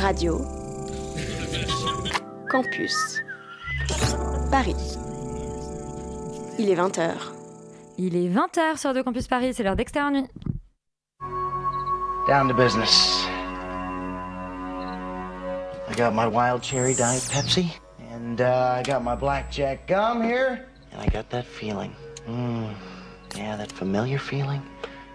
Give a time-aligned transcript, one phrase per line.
[0.00, 0.40] Radio.
[2.48, 3.20] Campus.
[4.50, 4.96] Paris.
[6.58, 7.12] Il est 20h.
[7.98, 10.26] Il est 20h sur Radio Campus Paris, c'est l'heure d'extérieur nuit.
[12.26, 13.26] Down to business.
[15.86, 17.66] I got my wild cherry diet Pepsi,
[18.10, 21.94] and uh, I got my blackjack gum here, and I got that feeling.
[22.26, 22.72] Mm,
[23.36, 24.62] yeah, that familiar feeling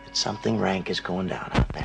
[0.06, 1.85] that something rank is going down out there.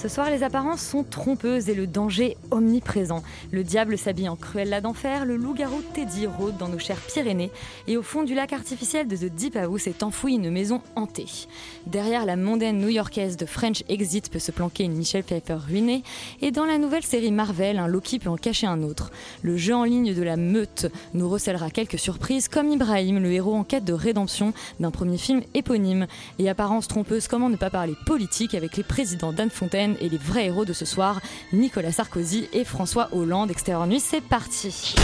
[0.00, 3.24] Ce soir, les apparences sont trompeuses et le danger omniprésent.
[3.50, 7.50] Le diable s'habille en Cruella d'enfer, le loup-garou Teddy rôde dans nos chères Pyrénées,
[7.88, 11.26] et au fond du lac artificiel de The Deep House est enfouie une maison hantée.
[11.88, 16.04] Derrière la mondaine new-yorkaise de French Exit peut se planquer une Michelle Pfeiffer ruinée,
[16.42, 19.10] et dans la nouvelle série Marvel, un Loki peut en cacher un autre.
[19.42, 23.56] Le jeu en ligne de la meute nous recèlera quelques surprises, comme Ibrahim, le héros
[23.56, 26.06] en quête de rédemption d'un premier film éponyme.
[26.38, 30.18] Et apparence trompeuse, comment ne pas parler politique avec les présidents d'Anne Fontaine et les
[30.18, 31.20] vrais héros de ce soir,
[31.52, 33.50] Nicolas Sarkozy et François Hollande.
[33.50, 34.94] Extérieur nuit, c'est parti.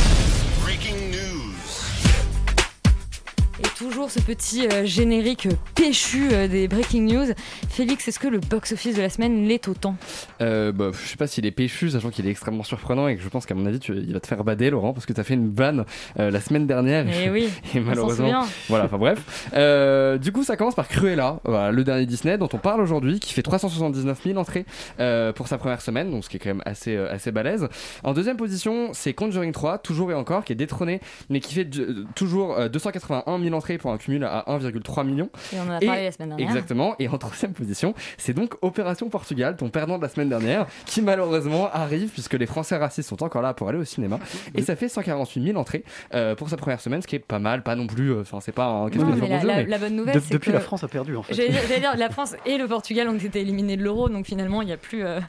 [3.74, 7.26] Et toujours ce petit euh, générique péchu euh, des breaking news.
[7.68, 9.96] Félix, est-ce que le box-office de la semaine l'est autant?
[10.40, 13.22] Euh, bah, je sais pas s'il est péchu, sachant qu'il est extrêmement surprenant et que
[13.22, 15.20] je pense qu'à mon avis, tu- il va te faire bader, Laurent, parce que tu
[15.20, 15.84] as fait une vanne
[16.18, 17.06] euh, la semaine dernière.
[17.12, 19.50] Eh oui, et on s'en malheureusement, voilà, enfin bref.
[19.54, 23.18] Euh, du coup, ça commence par Cruella, voilà, le dernier Disney dont on parle aujourd'hui,
[23.20, 24.66] qui fait 379 000 entrées
[25.00, 27.68] euh, pour sa première semaine, donc ce qui est quand même assez, euh, assez balèze.
[28.04, 31.68] En deuxième position, c'est Conjuring 3, toujours et encore, qui est détrôné, mais qui fait
[31.78, 35.28] euh, toujours euh, 281 000 entrées pour un cumul à 1,3 million.
[35.52, 36.48] Et on en a Et- parlé la semaine dernière.
[36.48, 36.94] Exactement.
[36.98, 41.02] Et en troisième position, c'est donc Opération Portugal, ton perdant de la semaine dernière, qui
[41.02, 44.18] malheureusement arrive puisque les Français racistes sont encore là pour aller au cinéma.
[44.54, 47.38] Et ça fait 148 000 entrées euh, pour sa première semaine, ce qui est pas
[47.38, 48.10] mal, pas non plus.
[48.12, 50.14] euh, Enfin, c'est pas un Non, café mais la, bonjour, la- mais- la bonne nouvelle,
[50.14, 50.54] De- c'est depuis que...
[50.56, 51.34] la France a perdu en fait.
[51.34, 54.26] J'allais dire, j'allais dire, la France et le Portugal ont été éliminés de l'euro, donc
[54.26, 55.04] finalement, il n'y a plus...
[55.04, 55.20] euh,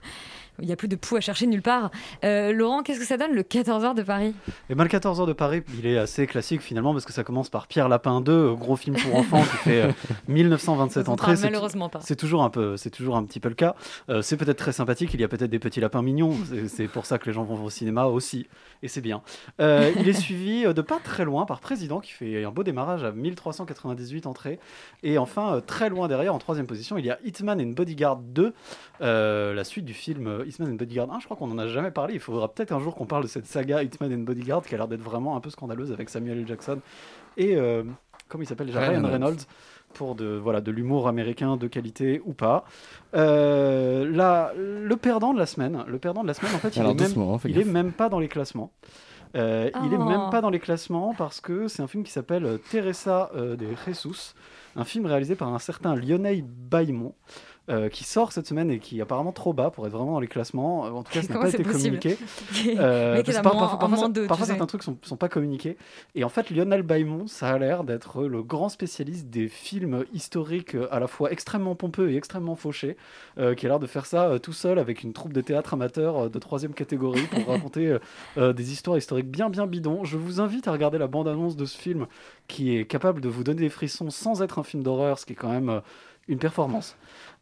[0.59, 1.91] Il n'y a plus de poux à chercher nulle part.
[2.23, 4.33] Euh, Laurent, qu'est-ce que ça donne le 14h de Paris?
[4.69, 7.49] Et ben le 14h de Paris, il est assez classique finalement parce que ça commence
[7.49, 9.91] par Pierre Lapin 2, euh, gros film pour enfants qui fait euh,
[10.27, 11.35] 1927 On en entrées.
[11.41, 11.99] malheureusement pas.
[12.01, 13.75] C'est toujours un peu, c'est toujours un petit peu le cas.
[14.09, 15.11] Euh, c'est peut-être très sympathique.
[15.13, 16.33] Il y a peut-être des petits lapins mignons.
[16.67, 18.47] C'est- pour ça que les gens vont au cinéma aussi,
[18.83, 19.21] et c'est bien.
[19.59, 22.63] Euh, il est suivi euh, de pas très loin par Président qui fait un beau
[22.63, 24.59] démarrage à 1398 entrées.
[25.03, 28.17] Et enfin, euh, très loin derrière, en troisième position, il y a Hitman and Bodyguard
[28.17, 28.53] 2,
[29.01, 31.19] euh, la suite du film euh, Hitman and Bodyguard 1.
[31.19, 32.13] Je crois qu'on en a jamais parlé.
[32.15, 34.77] Il faudra peut-être un jour qu'on parle de cette saga Hitman and Bodyguard qui a
[34.77, 36.47] l'air d'être vraiment un peu scandaleuse avec Samuel L.
[36.47, 36.79] Jackson
[37.37, 37.83] et euh,
[38.29, 39.11] comment il s'appelle déjà Ryan Reynolds.
[39.11, 39.37] Reynolds
[39.93, 42.65] pour de voilà de l'humour américain de qualité ou pas.
[43.15, 46.79] Euh, là, le perdant de la semaine, le perdant de la semaine, en fait, il,
[46.81, 47.71] Alors, est même, hein, fais il est gaffe.
[47.73, 48.71] même pas dans les classements.
[49.35, 50.05] Euh, Il est Oh.
[50.05, 53.57] même pas dans les classements parce que c'est un film qui s'appelle euh, Teresa euh,
[53.57, 54.33] de Jesus,
[54.77, 57.13] un film réalisé par un certain Lionel Baimon.
[57.69, 60.19] Euh, qui sort cette semaine et qui est apparemment trop bas pour être vraiment dans
[60.19, 60.85] les classements.
[60.85, 62.17] Euh, En tout cas, ça n'a pas été communiqué.
[62.77, 64.51] Euh, par- parfois, ça- deux, parfois, sais.
[64.53, 65.77] certains trucs sont, sont pas communiqués.
[66.15, 70.75] Et en fait, Lionel Baimon, ça a l'air d'être le grand spécialiste des films historiques
[70.91, 72.97] à la fois extrêmement pompeux et extrêmement fauchés,
[73.37, 76.29] euh, qui a l'air de faire ça tout seul avec une troupe de théâtre amateur
[76.29, 77.97] de troisième catégorie pour raconter
[78.37, 80.03] des histoires historiques bien bien bidons.
[80.03, 82.07] Je vous invite à regarder la bande-annonce de ce film
[82.47, 85.33] qui est capable de vous donner des frissons sans être un film d'horreur, ce qui
[85.33, 85.81] est quand même
[86.27, 86.95] une performance.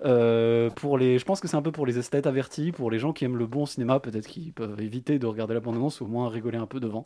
[0.06, 3.00] Euh, pour les, je pense que c'est un peu pour les esthètes avertis, pour les
[3.00, 6.06] gens qui aiment le bon cinéma, peut-être qu'ils peuvent éviter de regarder la bande-annonce ou
[6.06, 7.06] au moins rigoler un peu devant.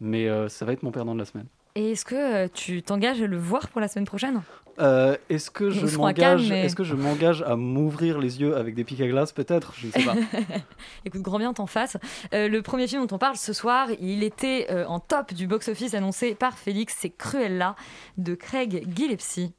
[0.00, 1.46] Mais euh, ça va être mon perdant de la semaine.
[1.74, 4.40] Et est-ce que euh, tu t'engages à le voir pour la semaine prochaine?
[4.80, 8.74] Euh, est-ce que je m'engage, mais- est-ce que je m'engage à m'ouvrir les yeux avec
[8.74, 10.14] des pics à glace, peut-être Je ne sais pas.
[11.04, 11.96] Écoute, grand bien t'en face.
[12.32, 15.46] Euh, le premier film dont on parle ce soir, il était euh, en top du
[15.46, 17.74] box-office annoncé par Félix, c'est Cruella
[18.16, 19.52] de Craig Gillespie.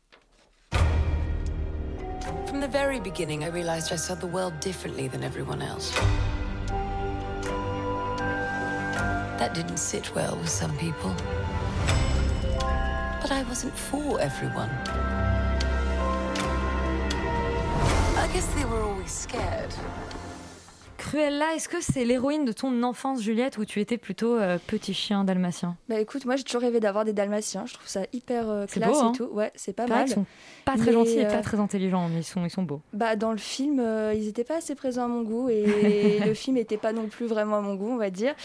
[2.48, 5.92] From the very beginning, I realized I saw the world differently than everyone else.
[9.40, 11.16] That didn't sit well with some people.
[13.22, 14.70] But I wasn't for everyone.
[18.18, 19.74] I guess they were always scared.
[21.00, 24.94] Cruella, est-ce que c'est l'héroïne de ton enfance, Juliette, ou tu étais plutôt euh, petit
[24.94, 25.78] chien dalmatien?
[25.88, 27.66] Bah écoute, moi j'ai toujours rêvé d'avoir des dalmatiens.
[27.66, 29.12] Je trouve ça hyper euh, classe beau, hein.
[29.14, 29.30] et tout.
[29.32, 30.08] Ouais, c'est pas mal.
[30.08, 30.26] Ils sont
[30.66, 32.82] pas très Mais, gentils et euh, pas très intelligents, mais ils sont, ils sont beaux.
[32.92, 36.34] Bah, dans le film, euh, ils n'étaient pas assez présents à mon goût et le
[36.34, 38.36] film n'était pas non plus vraiment à mon goût, on va dire.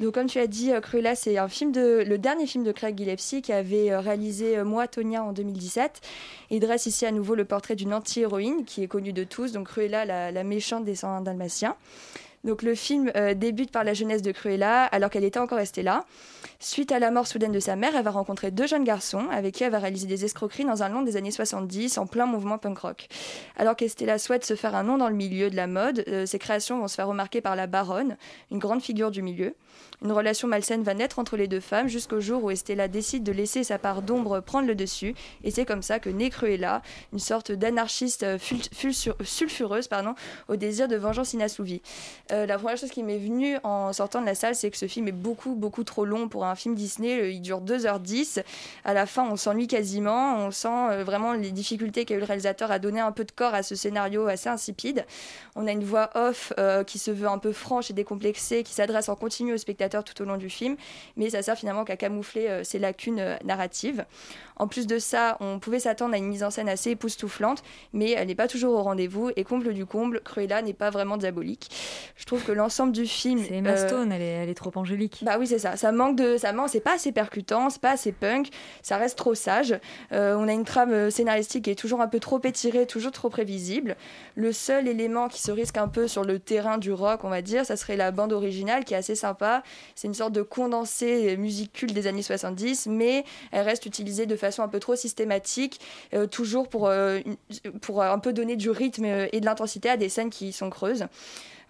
[0.00, 2.72] Donc, comme tu as dit, euh, Cruella, c'est un film de, le dernier film de
[2.72, 6.00] Craig Gillespie qui avait euh, réalisé euh, Moi, Tonya en 2017.
[6.50, 9.68] Il dresse ici à nouveau le portrait d'une anti-héroïne qui est connue de tous, donc
[9.68, 11.76] Cruella, la, la méchante des 101 dalmatiens.
[12.44, 15.82] Donc le film euh, débute par la jeunesse de Cruella alors qu'elle était encore restée
[15.82, 16.04] là.
[16.64, 19.54] Suite à la mort soudaine de sa mère, elle va rencontrer deux jeunes garçons avec
[19.54, 22.56] qui elle va réaliser des escroqueries dans un long des années 70 en plein mouvement
[22.56, 23.08] punk rock.
[23.58, 26.38] Alors qu'Estella souhaite se faire un nom dans le milieu de la mode, euh, ses
[26.38, 28.16] créations vont se faire remarquer par la baronne,
[28.50, 29.54] une grande figure du milieu.
[30.02, 33.32] Une relation malsaine va naître entre les deux femmes jusqu'au jour où Estella décide de
[33.32, 35.14] laisser sa part d'ombre prendre le dessus.
[35.42, 36.80] Et c'est comme ça que naît Cruella,
[37.12, 38.38] une sorte d'anarchiste euh,
[39.22, 40.14] sulfureuse pardon,
[40.48, 41.82] au désir de vengeance inassouvi.
[42.32, 44.88] Euh, la première chose qui m'est venue en sortant de la salle, c'est que ce
[44.88, 47.20] film est beaucoup, beaucoup trop long pour un film Disney.
[47.20, 48.42] Euh, Il dure 2h10.
[48.84, 50.36] À la fin, on s'ennuie quasiment.
[50.38, 53.32] On sent euh, vraiment les difficultés qu'a eu le réalisateur à donner un peu de
[53.32, 55.04] corps à ce scénario assez insipide.
[55.56, 58.74] On a une voix off euh, qui se veut un peu franche et décomplexée, qui
[58.74, 60.76] s'adresse en continu au spectateur tout au long du film,
[61.16, 64.04] mais ça sert finalement qu'à camoufler euh, ses lacunes euh, narratives.
[64.56, 67.62] En plus de ça, on pouvait s'attendre à une mise en scène assez époustouflante,
[67.92, 69.30] mais elle n'est pas toujours au rendez-vous.
[69.34, 71.70] Et comble du comble, Cruella n'est pas vraiment diabolique.
[72.16, 73.42] Je trouve que l'ensemble du film.
[73.46, 75.22] C'est Emma Stone, elle est, elle est trop angélique.
[75.22, 75.76] bah oui, c'est ça.
[75.76, 76.36] Ça manque de,
[76.68, 78.48] C'est pas assez percutant, c'est pas assez punk.
[78.82, 79.78] Ça reste trop sage.
[80.12, 83.12] Euh, on a une trame euh, scénaristique qui est toujours un peu trop étirée, toujours
[83.12, 83.96] trop prévisible.
[84.34, 87.42] Le seul élément qui se risque un peu sur le terrain du rock, on va
[87.42, 89.62] dire, ça serait la bande originale qui est assez sympa.
[89.94, 94.36] C'est une sorte de condensé musique culte des années 70, mais elle reste utilisée de
[94.36, 95.80] façon un peu trop systématique,
[96.12, 97.20] euh, toujours pour, euh,
[97.80, 100.70] pour un peu donner du rythme euh, et de l'intensité à des scènes qui sont
[100.70, 101.06] creuses.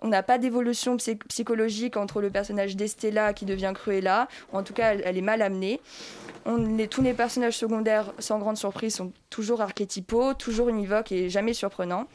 [0.04, 4.74] On n'a pas d'évolution psy- psychologique entre le personnage d'Estella qui devient Cruella, en tout
[4.74, 5.80] cas elle, est mal amenée.
[6.90, 12.06] Tous les personnages secondaires, sans grande surprise, sont toujours archétypaux, toujours univoques et jamais surprenants.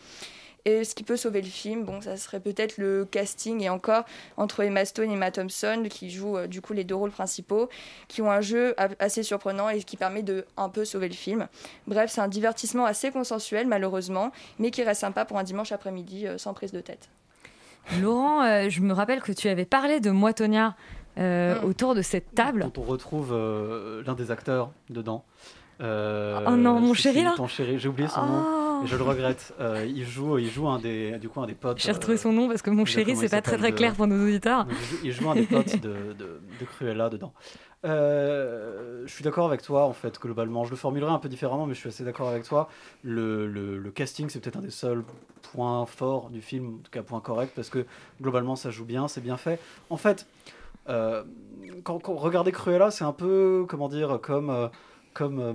[0.65, 4.03] Et ce qui peut sauver le film, bon, ça serait peut-être le casting et encore
[4.37, 7.69] entre Emma Stone et Emma Thompson qui jouent euh, du coup les deux rôles principaux,
[8.07, 11.47] qui ont un jeu assez surprenant et qui permet de un peu sauver le film.
[11.87, 16.27] Bref, c'est un divertissement assez consensuel malheureusement, mais qui reste sympa pour un dimanche après-midi
[16.27, 17.09] euh, sans prise de tête.
[18.01, 20.75] Laurent, euh, je me rappelle que tu avais parlé de moi, Tonya,
[21.17, 21.65] euh, Mm.
[21.65, 22.69] autour de cette table.
[22.73, 25.23] Dont on retrouve euh, l'un des acteurs dedans.
[25.81, 28.27] Euh, Oh non, mon chéri, c'est là Ton chéri, j'ai oublié son Oh.
[28.27, 28.43] nom.
[28.83, 29.53] Et je le regrette.
[29.59, 31.79] Euh, il joue, il joue un des, du coup un des potes.
[31.79, 33.93] J'ai retrouvé euh, son nom parce que mon chéri, c'est pas très très de- clair
[33.95, 34.65] pour nos auditeurs.
[34.65, 37.33] Donc, il joue- il joue un des potes de, de, de Cruella dedans.
[37.85, 40.63] Euh, je suis d'accord avec toi, en fait, globalement.
[40.65, 42.69] Je le formulerai un peu différemment, mais je suis assez d'accord avec toi.
[43.03, 45.03] Le, le- le casting, c'est peut-être un des seuls
[45.53, 47.85] points forts du film, en tout cas point correct, parce que
[48.21, 49.59] globalement, ça joue bien, c'est bien fait.
[49.89, 50.27] En fait,
[50.89, 51.23] euh,
[51.83, 54.69] quand, quand regardez Cruella, c'est un peu, comment dire, comme.
[55.13, 55.53] Comme euh,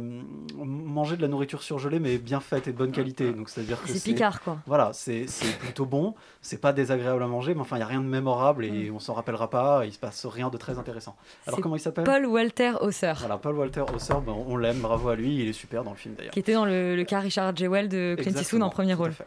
[0.65, 3.33] manger de la nourriture surgelée mais bien faite et de bonne qualité.
[3.33, 4.59] Donc c'est à dire que C'est Picard, quoi.
[4.67, 6.15] voilà c'est c'est plutôt bon.
[6.43, 8.99] C'est pas désagréable à manger mais enfin il y a rien de mémorable et on
[8.99, 9.87] s'en rappellera pas.
[9.87, 11.17] Il se passe rien de très intéressant.
[11.47, 12.05] Alors comment il s'appelle?
[12.05, 15.53] Paul Walter Hauser, voilà Paul Walter Hauser ben, on l'aime bravo à lui il est
[15.53, 16.33] super dans le film d'ailleurs.
[16.33, 19.05] Qui était dans le, le cas Richard Jewell de Clint Eastwood en premier tout à
[19.05, 19.12] rôle.
[19.12, 19.27] fait.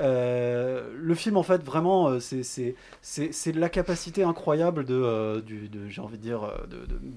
[0.00, 5.42] Euh, le film, en fait, vraiment, euh, c'est- la capacité incroyable de,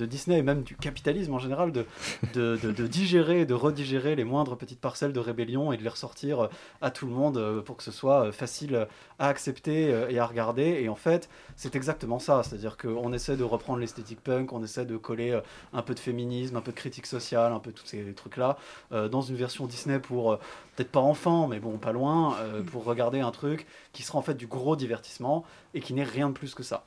[0.06, 1.86] Disney et même du capitalisme en général, de,
[2.34, 6.42] de, digérer et de redigérer les moindres petites parcelles de rébellion et de les ressortir
[6.42, 6.48] euh,
[6.82, 8.88] à tout le monde pour que ce soit facile
[9.20, 10.80] à accepter et à regarder.
[10.82, 12.44] Et en fait, c'est exactement ça.
[12.44, 15.40] C'est-à-dire qu'on essaie de reprendre l'esthétique punk, on essaie de coller
[15.72, 18.58] un peu de féminisme, un peu de critique sociale, un peu tous ces trucs-là,
[18.92, 20.38] dans une version Disney pour,
[20.76, 24.22] peut-être pas enfant, mais bon, pas loin, euh, pour regarder un truc qui sera en
[24.22, 26.86] fait du gros divertissement et qui n'est rien de plus que ça.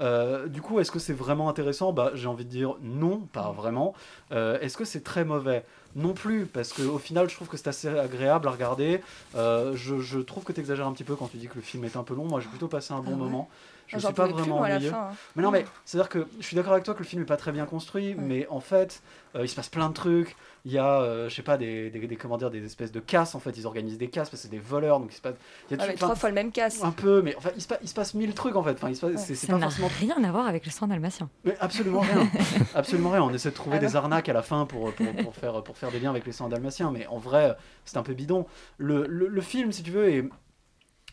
[0.00, 1.92] Euh, du coup, est-ce que c'est vraiment intéressant?
[1.92, 3.94] Bah, J'ai envie de dire non, pas vraiment.
[4.30, 5.64] Euh, est-ce que c'est très mauvais?
[5.96, 9.00] Non plus, parce qu'au final, je trouve que c'est assez agréable à regarder.
[9.34, 11.62] Euh, je, je trouve que tu exagères un petit peu quand tu dis que le
[11.62, 12.26] film est un peu long.
[12.26, 13.16] Moi, j'ai plutôt passé un bon Ah ouais?
[13.16, 13.48] moment.
[13.88, 14.90] Je ne suis pas plus, vraiment moi, à la ennuyeux.
[14.90, 15.16] fin, hein.
[15.34, 17.36] Mais non, mais c'est-à-dire que je suis d'accord avec toi que le film n'est pas
[17.38, 19.02] très bien construit, mais en fait,
[19.34, 20.36] euh, il se passe plein de trucs.
[20.64, 23.00] Il y a, euh, je sais pas, des, des, des- comment dire, des espèces de
[23.00, 23.34] casses.
[23.34, 25.34] En fait, ils organisent des casses parce que c'est des voleurs, donc il se passe.
[25.70, 26.82] Il y a Ah, tout- mais trois fois le même casse.
[26.84, 28.72] Un peu, mais enfin, il se, passe, il se passe mille trucs en fait.
[28.72, 30.70] Enfin, il se passe, c'est, c'est Ça pas n'a forcément rien à voir avec le
[30.70, 31.30] sang dalmatien.
[31.44, 32.28] mais absolument rien.
[32.74, 33.22] absolument rien.
[33.22, 35.78] On essaie de trouver Ah des arnaques à la fin pour, pour, pour faire, pour
[35.78, 36.90] faire des liens avec les sangs dalmatiens.
[36.90, 38.46] Mais en vrai, c'est un peu bidon.
[38.76, 40.28] Le, le, le film, si tu veux, est,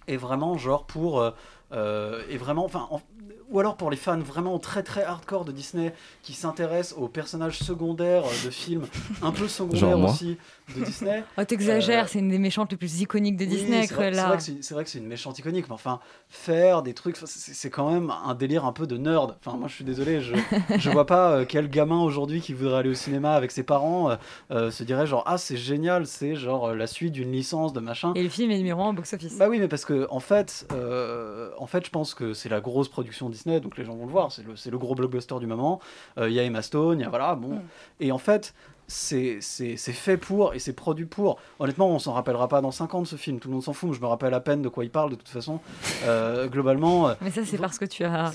[0.08, 1.32] est vraiment genre pour, euh,
[1.72, 3.01] euh, est vraiment, enfin, en-
[3.50, 5.93] ou alors pour les fans vraiment très très hardcore de Disney
[6.24, 8.86] qui s'intéressent aux personnages secondaires de films
[9.22, 10.38] un peu secondaires aussi
[10.75, 11.24] de Disney.
[11.38, 14.05] Oh, t'exagères, Euh, c'est une des méchantes les plus iconiques de oui, Disney, c'est vrai,
[14.05, 14.27] c'est Cruella.
[14.29, 17.17] vrai que c'est- c'est vrai que c'est une méchante iconique, mais enfin, faire des trucs,
[17.24, 19.36] c'est quand même un délire un peu de nerd.
[19.45, 20.34] Enfin, moi, je suis désolé, je,
[20.77, 24.10] je vois pas euh, quel gamin aujourd'hui qui voudrait aller au cinéma avec ses parents
[24.10, 24.15] euh,
[24.51, 27.79] euh, se dirait genre ah c'est génial, c'est genre euh, la suite d'une licence de
[27.79, 28.12] machin.
[28.15, 29.38] Et le film est numéro 1 au box-office.
[29.38, 32.62] Bah oui, mais parce que en fait, euh, en fait, je pense que c'est la
[32.62, 34.31] grosse production Disney, donc les gens vont le voir.
[34.31, 35.79] C'est le, gros blockbuster du moment.
[36.17, 37.62] Euh, Il y a Emma Stone, il y a voilà, bon.
[38.00, 38.53] Et en fait,
[38.88, 39.42] c'est
[39.77, 41.38] fait pour et c'est produit pour.
[41.60, 43.39] Honnêtement, on s'en rappellera pas dans 5 ans de ce film.
[43.39, 43.89] Tout le monde s'en fout.
[43.89, 45.60] mais Je me rappelle à peine de quoi il parle de toute façon.
[46.04, 47.10] Euh, globalement.
[47.10, 48.32] euh, Mais ça, c'est parce que tu as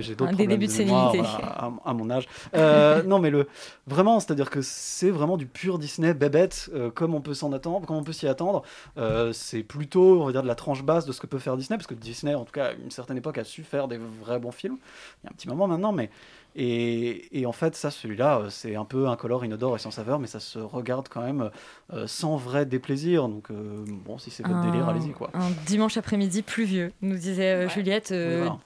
[0.00, 1.30] j'ai d'autres des débuts de mémoire, sénilité.
[1.38, 2.26] voilà, à, à mon âge.
[2.54, 3.46] Euh, non, mais le
[3.86, 7.86] vraiment, c'est-à-dire que c'est vraiment du pur Disney bébête, euh, comme on peut s'en attendre,
[7.86, 8.62] comme on peut s'y attendre.
[9.32, 11.76] C'est plutôt, on va dire, de la tranche basse de ce que peut faire Disney,
[11.76, 14.38] parce que Disney, en tout cas, à une certaine époque, a su faire des vrais
[14.38, 14.76] bons films.
[15.22, 16.10] Il y a un petit moment maintenant, mais
[16.58, 20.18] et, et en fait, ça, celui-là, euh, c'est un peu incolore, inodore et sans saveur,
[20.18, 21.50] mais ça se regarde quand même
[21.92, 23.28] euh, sans vrai déplaisir.
[23.28, 25.30] Donc, euh, bon, si c'est votre délire, allez-y, quoi.
[25.34, 28.10] Un dimanche après-midi pluvieux, nous disait euh, Juliette.
[28.12, 28.58] Euh, voilà.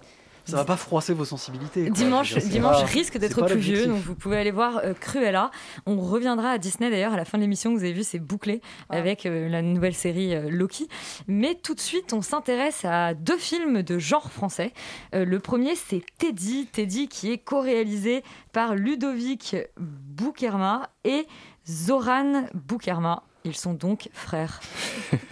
[0.51, 1.85] Ça va pas froisser vos sensibilités.
[1.85, 1.91] quoi.
[1.91, 5.51] Dimanche, dimanche pas- risque d'être pluvieux, donc vous pouvez aller voir euh, Cruella.
[5.87, 7.73] On reviendra à Disney d'ailleurs à la fin de l'émission.
[7.73, 10.89] Vous avez vu, c'est bouclé avec euh, la nouvelle série euh, Loki.
[11.27, 14.73] Mais tout de suite, on s'intéresse à deux films de genre français.
[15.15, 21.27] Euh, le premier, c'est Teddy, Teddy qui est co-réalisé par Ludovic Boukerma et
[21.69, 23.23] Zoran Boukerma.
[23.45, 24.61] Ils sont donc frères.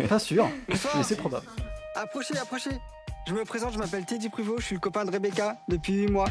[0.09, 1.47] Pas sûr, mais c'est probable.
[1.95, 2.71] Approchez, approchez.
[3.29, 6.07] Je me présente, je m'appelle Teddy Pruvot, je suis le copain de Rebecca depuis 8
[6.11, 6.29] mois.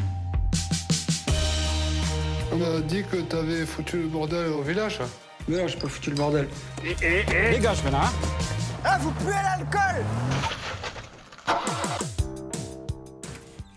[2.50, 4.98] On m'a dit que t'avais foutu le bordel au village.
[5.46, 6.48] Mais non, j'ai pas foutu le bordel.
[6.84, 7.50] Et, et, et...
[7.52, 8.12] Dégage maintenant, hein
[8.82, 10.04] Ah, vous puez l'alcool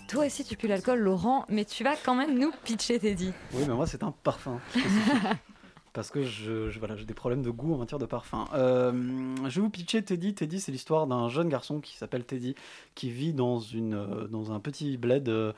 [0.08, 3.34] Toi aussi, tu pues l'alcool, Laurent, mais tu vas quand même nous pitcher Teddy.
[3.54, 4.60] Oui, mais moi, c'est un parfum.
[5.94, 8.46] Parce que je, je- voilà, j'ai des problèmes de goût en matière de parfum.
[8.54, 8.92] Euh,
[9.50, 10.34] je vais vous pitcher Teddy.
[10.34, 12.56] Teddy, c'est l'histoire d'un jeune garçon qui s'appelle Teddy,
[12.96, 15.52] qui vit dans, une, euh, dans un petit bled euh,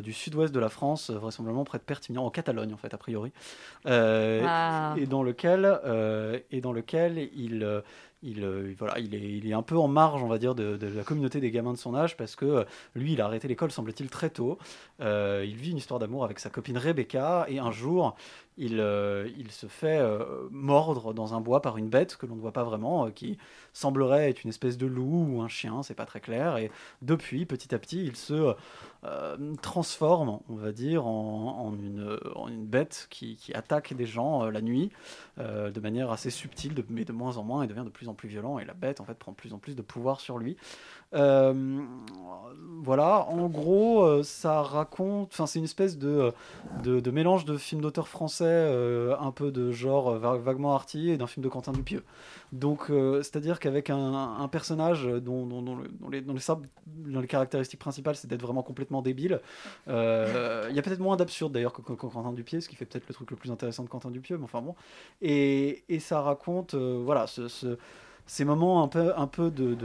[0.00, 3.30] du sud-ouest de la France, vraisemblablement près de Perpignan, en Catalogne en fait, a priori.
[3.86, 4.94] Ah.
[4.96, 5.64] Et dans lequel,
[6.50, 7.82] et dans lequel il,
[8.22, 10.86] il, voilà, il, est, il est un peu en marge, on va dire, de, de
[10.86, 12.64] la communauté des gamins de son âge, parce que
[12.94, 14.56] lui, il a arrêté l'école, semble-t-il, très tôt.
[15.00, 18.16] Il vit une histoire d'amour avec sa copine Rebecca, et un jour,
[18.56, 22.36] il, euh, il se fait euh, mordre dans un bois par une bête que l'on
[22.36, 23.36] ne voit pas vraiment, euh, qui
[23.72, 26.56] semblerait être une espèce de loup ou un chien, c'est pas très clair.
[26.58, 26.70] Et
[27.02, 28.54] depuis, petit à petit, il se
[29.60, 34.90] transforme, on va dire, en, une, bête qui, attaque des gens la nuit
[35.36, 38.14] de manière assez subtile, de- mais de moins en moins, et devient de plus en
[38.14, 38.58] plus violent.
[38.58, 40.56] Et la bête, en fait, prend de plus en plus de pouvoir sur lui.
[41.14, 41.80] Euh,
[42.82, 46.32] voilà, en gros, euh, ça raconte, enfin, c'est une espèce de,
[46.82, 51.16] de, mélange de films d'auteurs français, euh, un peu de genre va- vaguement arty, et
[51.16, 52.02] d'un film de Quentin Dupieux.
[52.52, 52.90] Donc,
[53.22, 56.20] c'est-à-dire qu'avec un, personnage dont, dont- dont le- dont les,
[57.26, 59.40] caractéristiques principales, c'est d'être vraiment complètement débile.
[59.88, 62.84] Il y a peut-être moins d'absurde d'ailleurs que, que- que Quentin Dupieux, ce qui fait
[62.84, 64.74] peut-être le truc le plus intéressant de Quentin Dupieux, mais enfin bon.
[65.22, 67.48] Et, et ça raconte, voilà, ce-
[68.26, 69.76] ces moments un peu, un peu de,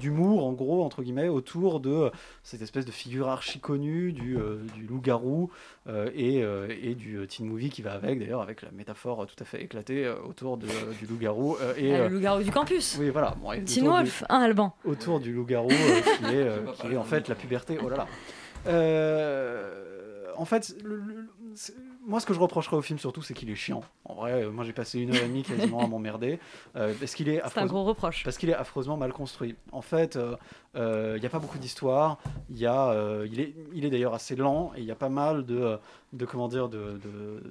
[0.00, 2.10] d'humour, en gros, entre guillemets, autour de
[2.42, 5.50] cette espèce de figure archi connue du, euh, du loup-garou
[5.88, 9.22] euh, et, euh, et du euh, teen movie qui va avec, d'ailleurs, avec la métaphore
[9.22, 10.66] euh, tout à fait éclatée euh, autour de,
[10.98, 11.56] du loup-garou.
[11.60, 12.96] euh, et, Ah, euh, le loup-garou du campus.
[13.00, 13.34] Oui, voilà.
[13.40, 14.74] Bon, Teen Wolf, un Alban.
[14.84, 17.78] autour du loup-garou euh, qui, est, euh, qui est en fait la puberté.
[17.82, 18.06] Oh là là.
[18.66, 19.70] Euh,
[20.36, 21.33] en fait, le- le- c'est-
[22.06, 23.82] moi, ce que je reprocherais au film surtout, c'est qu'il est chiant.
[24.04, 26.38] En vrai, euh, moi, j'ai passé une heure et demie quasiment à m'emmerder
[26.76, 27.40] euh, parce qu'il est.
[27.48, 28.24] C'est un gros reproche.
[28.24, 29.56] Parce qu'il est affreusement mal construit.
[29.72, 30.36] En fait, euh,
[30.76, 32.18] euh, il n'y a pas beaucoup d'histoire.
[32.50, 34.96] Il y a, euh, il est, il est d'ailleurs assez lent et il y a
[34.96, 35.76] pas mal de, euh,
[36.12, 37.42] de comment dire, de, de,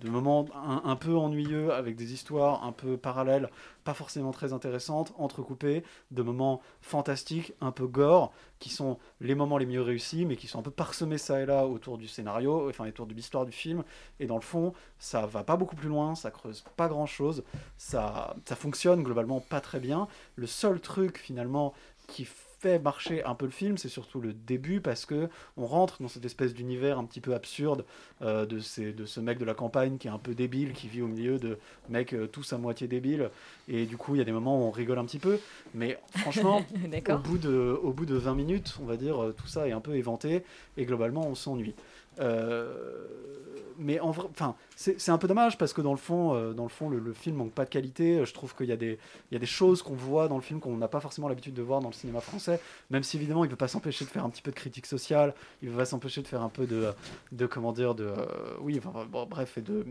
[0.00, 3.48] de moments un, un peu ennuyeux avec des histoires un peu parallèles,
[3.84, 9.58] pas forcément très intéressantes, entrecoupées de moments fantastiques, un peu gore, qui sont les moments
[9.58, 12.68] les mieux réussis, mais qui sont un peu parsemés ça et là autour du scénario,
[12.68, 13.82] enfin autour de l'histoire du film.
[14.20, 17.44] Et dans le fond, ça va pas beaucoup plus loin, ça creuse pas grand chose,
[17.76, 20.08] ça, ça fonctionne globalement pas très bien.
[20.36, 21.74] Le seul truc finalement
[22.06, 22.26] qui
[22.62, 26.06] fait marcher un peu le film, c'est surtout le début parce que on rentre dans
[26.06, 27.84] cette espèce d'univers un petit peu absurde
[28.22, 30.86] euh, de, ces, de ce mec de la campagne qui est un peu débile, qui
[30.86, 33.30] vit au milieu de mecs euh, tous à moitié débiles.
[33.66, 35.40] Et du coup, il y a des moments où on rigole un petit peu.
[35.74, 36.64] Mais franchement,
[37.10, 39.72] au bout, de, au bout de 20 minutes, on va dire, euh, tout ça est
[39.72, 40.44] un peu éventé
[40.76, 41.74] et globalement, on s'ennuie.
[42.20, 43.06] Euh,
[43.78, 46.64] mais en vrai, enfin, c'est un peu dommage parce que dans le fond, euh, dans
[46.64, 48.24] le, fond le, film manque pas de qualité.
[48.24, 48.98] Je trouve qu'il y, a des-
[49.30, 51.62] y a des choses qu'on voit dans le film qu'on n'a pas forcément l'habitude de
[51.62, 52.60] voir dans le cinéma français.
[52.90, 54.86] Même si évidemment, il ne peut pas s'empêcher de faire un petit peu de critique
[54.86, 56.92] sociale, il ne peut pas s'empêcher de faire un peu de,
[57.32, 58.26] de comment dire, de, euh,
[58.60, 59.84] oui, enfin, bon, bref, et de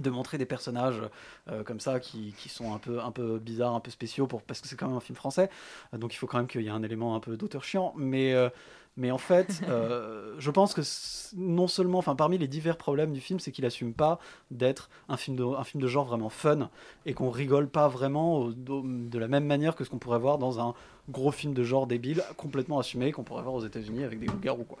[0.00, 1.02] de montrer des personnages
[1.50, 4.42] euh, comme ça qui, qui sont un peu, un peu bizarres, un peu spéciaux, pour,
[4.42, 5.50] parce que c'est quand même un film français.
[5.94, 7.92] Euh, donc il faut quand même qu'il y ait un élément un peu d'auteur chiant.
[7.96, 8.48] Mais, euh,
[8.96, 10.80] mais en fait, euh, je pense que
[11.36, 14.18] non seulement, enfin parmi les divers problèmes du film, c'est qu'il assume pas
[14.50, 16.70] d'être un film de, un film de genre vraiment fun
[17.06, 20.18] et qu'on rigole pas vraiment au- au- de la même manière que ce qu'on pourrait
[20.18, 20.74] voir dans un
[21.10, 24.64] gros film de genre débile complètement assumé qu'on pourrait voir aux États-Unis avec des loups-garous
[24.64, 24.78] quoi.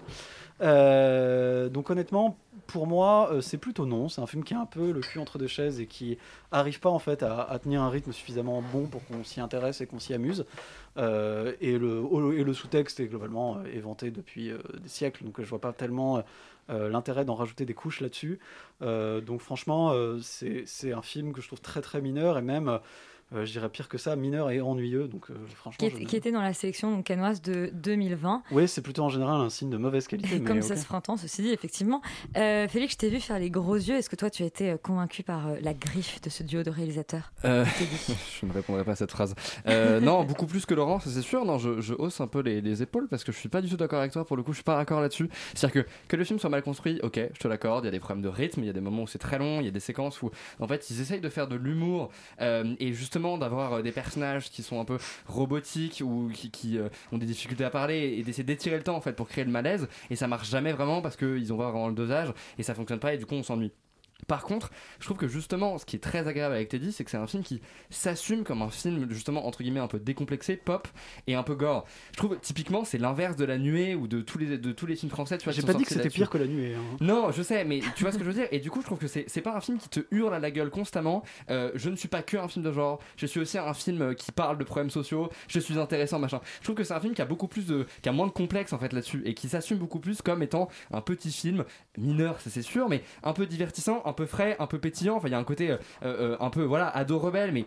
[1.70, 2.36] Donc honnêtement,
[2.68, 4.10] pour moi, euh, c'est plutôt non.
[4.10, 6.18] C'est un film qui a un peu le cul entre deux chaises et qui
[6.52, 9.86] arrive pas en fait à, tenir un rythme suffisamment bon pour qu'on s'y intéresse et
[9.86, 10.44] qu'on s'y amuse.
[10.98, 12.04] Euh, et le,
[12.36, 16.22] et le sous-texte est globalement euh, éventé depuis des siècles, donc je vois pas tellement
[16.68, 18.38] l'intérêt d'en rajouter des couches là-dessus.
[18.82, 22.78] Donc franchement, c'est un film que je trouve très très mineur et même,
[23.34, 25.08] euh, je dirais pire que ça, mineur et ennuyeux.
[25.08, 27.70] Donc euh, franchement, Qui, je est- ne- qui était dans la sélection donc, canoise de
[27.74, 28.42] 2020.
[28.52, 30.36] oui, c'est plutôt en général un signe de mauvaise qualité.
[30.36, 32.00] Et mais comme ça se printemps, ceci dit, effectivement.
[32.36, 33.96] Euh, Félix, je t'ai vu faire les gros yeux.
[33.96, 36.70] Est-ce que toi, tu as été convaincu par euh, la griffe de ce duo de
[36.70, 37.64] réalisateurs Euh,
[38.40, 39.34] je ne répondrai pas à cette phrase.
[39.66, 41.44] Euh, non, beaucoup plus que Laurent, ça c'est sûr.
[41.44, 43.68] Non, je, je hausse un peu les, les épaules parce que je suis pas du
[43.68, 44.24] tout d'accord avec toi.
[44.26, 45.28] Pour le coup, je suis pas d'accord là-dessus.
[45.54, 47.84] C'est-à-dire que que le film soit mal construit, ok, je te l'accorde.
[47.84, 49.38] Il y a des problèmes de rythme, il y a des moments où c'est très
[49.38, 50.30] long, il y a des séquences où
[50.60, 54.50] en fait ils essayent de faire de l'humour euh, et justement d'avoir euh, des personnages
[54.50, 58.44] qui sont un peu robotiques ou qui, euh, ont des difficultés à parler et d'essayer
[58.44, 59.88] d'étirer le temps en fait pour créer le malaise.
[60.10, 63.00] Et ça marche jamais vraiment parce qu'ils ont pas vraiment le dosage et ça fonctionne
[63.00, 63.72] pas et du coup on s'ennuie.
[64.26, 67.10] Par contre, je trouve que justement, ce qui est très agréable avec Teddy, c'est que
[67.10, 70.88] c'est un film qui s'assume comme un film justement entre guillemets un peu décomplexé, pop
[71.26, 71.86] et un peu gore.
[72.12, 74.96] Je trouve typiquement c'est l'inverse de La Nuée ou de tous les de tous les
[74.96, 75.38] films français.
[75.38, 76.96] Tu vois, J'ai pas dit que c'était pire que La Nuée, hein.
[77.00, 78.48] Non, je sais, mais tu vois ce que je veux dire?
[78.50, 80.40] Et du coup, je trouve que c'est c'est pas un film qui te hurle à
[80.40, 81.22] la gueule constamment.
[81.50, 82.98] Euh, je ne suis pas que un film de genre.
[83.16, 85.30] Je suis aussi un film euh, qui parle de problèmes sociaux.
[85.48, 86.40] Je suis intéressant, machin.
[86.58, 88.32] Je trouve que c'est un film qui a beaucoup plus de, qui a moins de
[88.32, 91.64] complexe en fait là-dessus et qui s'assume beaucoup plus comme étant un petit film
[91.96, 95.16] mineur, c'est sûr, mais un peu divertissant, un peu frais, un peu pétillant.
[95.16, 97.66] Enfin, il y a un côté euh, euh, un peu voilà ado rebelle, mais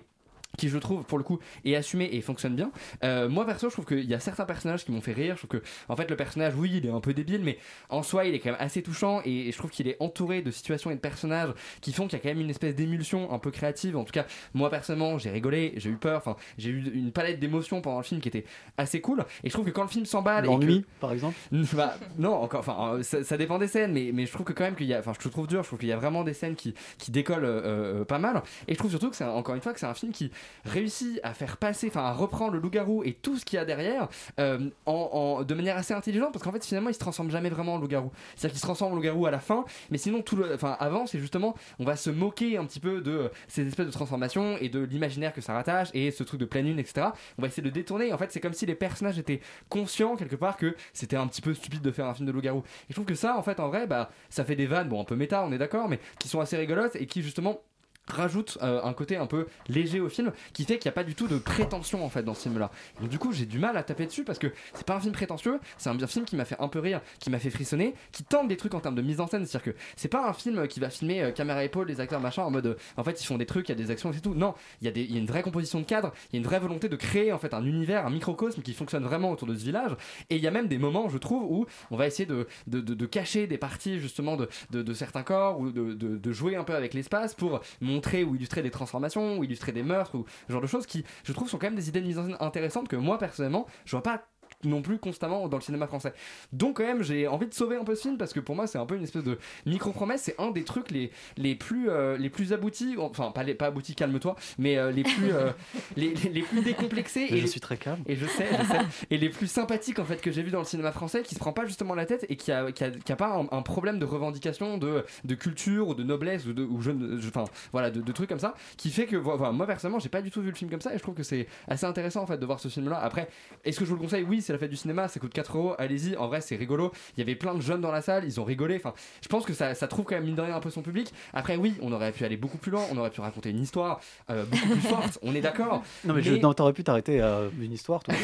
[0.58, 2.72] qui je trouve pour le coup est assumé et fonctionne bien.
[3.04, 5.36] Euh, moi perso je trouve qu'il y a certains personnages qui m'ont fait rire.
[5.38, 7.58] Je trouve que en fait le personnage oui il est un peu débile mais
[7.90, 10.42] en soi il est quand même assez touchant et, et je trouve qu'il est entouré
[10.42, 13.32] de situations et de personnages qui font qu'il y a quand même une espèce d'émulsion
[13.32, 13.96] un peu créative.
[13.98, 17.40] En tout cas moi personnellement j'ai rigolé, j'ai eu peur, enfin j'ai eu une palette
[17.40, 18.46] d'émotions pendant le film qui était
[18.78, 21.36] assez cool et je trouve que quand le film s'emballe et que- L'ennui, par exemple
[21.74, 24.54] bah, non, encore, enfin, euh, ça, ça dépend des scènes, mais, mais je trouve que
[24.54, 26.24] quand même qu'il y a, enfin, je trouve dur, je trouve qu'il y a vraiment
[26.24, 29.56] des scènes qui, qui décollent euh, pas mal, et je trouve surtout que c'est, encore
[29.56, 30.32] une fois, que c'est un film qui
[30.66, 33.66] réussit à faire passer, enfin, à reprendre le loup-garou et tout ce qu'il y a
[33.66, 34.08] derrière,
[34.40, 37.76] euh, en, de manière assez intelligente, parce qu'en fait, finalement, il se transforme jamais vraiment
[37.76, 38.12] en loup-garou.
[38.36, 41.06] C'est-à-dire qu'il se transforme en loup-garou à la fin, mais sinon, tout le, enfin, avant,
[41.08, 44.70] c'est justement, on va se moquer un petit peu de ces espèces de transformations et
[44.70, 47.08] de l'imaginaire que ça rattache et ce truc de pleine lune, etc.
[47.38, 48.14] On va essayer de détourner.
[48.14, 51.42] En fait, c'est comme si les personnages étaient conscients quelque part que c'était un petit
[51.42, 52.60] peu stupide de faire un film de loup-garou.
[52.60, 55.02] Et je trouve que ça, en fait, en vrai, bah, ça fait des vannes, bon,
[55.02, 57.62] un peu méta, on est d'accord, mais qui sont assez rigolotes et qui justement
[58.08, 61.04] rajoute euh, un côté un peu léger au film qui fait qu'il n'y a pas
[61.04, 63.60] du tout de prétention en fait dans ce film là donc du coup j'ai du
[63.60, 66.26] mal à taper dessus parce que c'est pas un film prétentieux c'est un bien film
[66.26, 68.80] qui m'a fait un peu rire qui m'a fait frissonner qui tente des trucs en
[68.80, 69.46] termes de mise en scène.
[69.46, 72.00] C'est à dire que c'est pas un film qui va filmer euh, caméra épaule les
[72.00, 73.92] acteurs machin en mode euh, en fait ils font des trucs il y a des
[73.92, 74.34] actions et tout.
[74.34, 76.90] Non il y, a une vraie composition de cadre il y a une vraie volonté
[76.90, 79.92] de créer en fait un univers un microcosme qui fonctionne vraiment autour de ce village.
[80.30, 82.82] Et il y a même des moments je trouve où on va essayer de, de,
[82.82, 86.94] de- cacher des parties justement de, de, certains corps ou de jouer un peu avec
[86.94, 87.62] l'espace pour
[87.92, 91.04] montrer ou illustrer des transformations ou illustrer des meurtres ou ce genre de choses qui
[91.24, 93.68] je trouve sont quand même des idées de mise en scène intéressantes que moi personnellement
[93.86, 94.24] je vois pas
[94.64, 96.14] non plus constamment dans le cinéma français.
[96.54, 98.68] Donc quand même j'ai envie de sauver un peu ce film parce que pour moi
[98.68, 101.90] c'est un peu une espèce de micro promesse, c'est un des trucs les, les plus
[101.90, 105.52] euh, les plus aboutis, enfin pas les pas aboutis calme-toi, mais euh, les plus euh,
[105.96, 108.00] les, les- les plus décomplexés et je suis très calme.
[108.08, 108.80] et je sais, je sais.
[109.10, 111.40] et les plus sympathiques en fait que j'ai vu dans le cinéma français, qui se
[111.40, 113.62] prend pas justement la tête et qui a, qui a, qui a pas un, un
[113.62, 116.92] problème de revendication, de, de culture ou de noblesse ou de, ou je,
[117.28, 120.10] enfin voilà, de, de trucs comme ça, qui fait que vo- voilà, moi personnellement j'ai
[120.10, 122.22] pas du tout vu le film comme ça et je trouve que c'est assez intéressant
[122.24, 123.00] en fait de voir ce film-là.
[123.02, 123.28] Après,
[123.64, 124.24] est-ce que je vous le conseille?
[124.28, 126.18] Oui, c'est la fête du cinéma, ça coûte 4 euros, allez-y.
[126.18, 126.92] En vrai, c'est rigolo.
[127.16, 128.76] Il y avait plein de jeunes dans la salle, ils ont rigolé.
[128.76, 130.82] Enfin, je pense que ça, ça trouve quand même mine de rien un peu son
[130.82, 131.14] public.
[131.34, 134.02] Après, oui, on aurait pu aller beaucoup plus loin, on aurait pu raconter une histoire
[134.30, 135.20] euh, beaucoup plus forte.
[135.22, 135.84] On est d'accord.
[136.04, 138.20] Non, mais, je- non, t'aurais pu t'arrêter à une histoire toujours.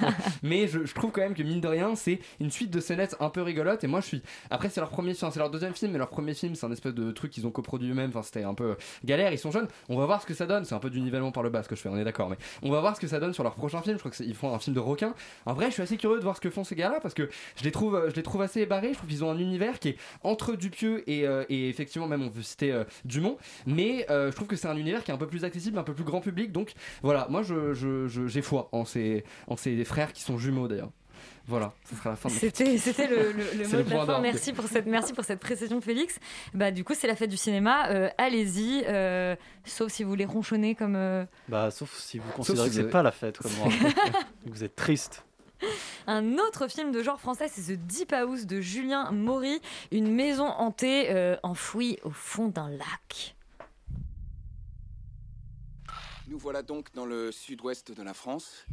[0.00, 0.14] hein.
[0.42, 3.16] mais je, je trouve quand même que mine de rien, c'est une suite de scénettes
[3.20, 3.82] un peu rigolotes.
[3.82, 4.22] Et moi, je suis.
[4.50, 6.72] Après, c'est leur premier, enfin, c'est leur deuxième film, mais leur premier film, c'est un
[6.72, 8.10] espèce de truc qu'ils ont coproduit eux-mêmes.
[8.10, 9.32] Enfin, c'était un peu galère.
[9.32, 9.66] Ils sont jeunes.
[9.88, 10.64] On va voir ce que ça donne.
[10.64, 11.88] C'est un peu du nivellement par le bas ce que je fais.
[11.88, 13.96] On est d'accord, mais on va voir ce que ça donne sur leur prochain film.
[13.96, 15.14] Je crois qu'ils font un film de requin.
[15.46, 17.28] En vrai, je suis assez curieux de voir ce que font ces gars-là parce que
[17.56, 18.90] je les trouve, je les trouve assez barrés.
[18.92, 22.22] Je trouve qu'ils ont un univers qui est entre Dupieux et, euh, et effectivement même
[22.22, 25.14] on veut citer euh, Dumont, mais euh, je trouve que c'est un univers qui est
[25.14, 26.52] un peu plus accessible, un peu plus grand public.
[26.52, 30.38] Donc voilà, moi je, je- je- j'ai foi en ces, en ces frères qui sont
[30.38, 30.90] jumeaux d'ailleurs.
[31.46, 34.06] Voilà, ce sera la fin C'était, c'était le, le- le mot le de la point
[34.06, 34.20] fin.
[34.20, 36.18] Merci pour cette, merci pour cette précision, Félix.
[36.54, 37.88] Bah, du coup, c'est la fête du cinéma.
[37.90, 40.94] Euh, allez-y, euh, sauf si vous voulez ronchonner comme.
[40.94, 43.50] euh, Bah, sauf si vous considérez si que vous c'est avez- pas la fête comme
[43.58, 43.68] moi.
[44.46, 45.24] vous êtes triste.
[46.06, 50.46] Un autre film de genre français, c'est The Deep House de Julien Maury, une maison
[50.46, 53.36] hantée euh, enfouie au fond d'un lac.
[56.28, 58.64] Nous voilà donc dans le sud-ouest de la France.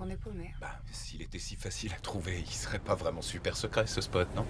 [0.00, 0.54] On est paumé.
[0.60, 4.28] Bah, s'il était si facile à trouver, il serait pas vraiment super secret ce spot,
[4.36, 4.46] non?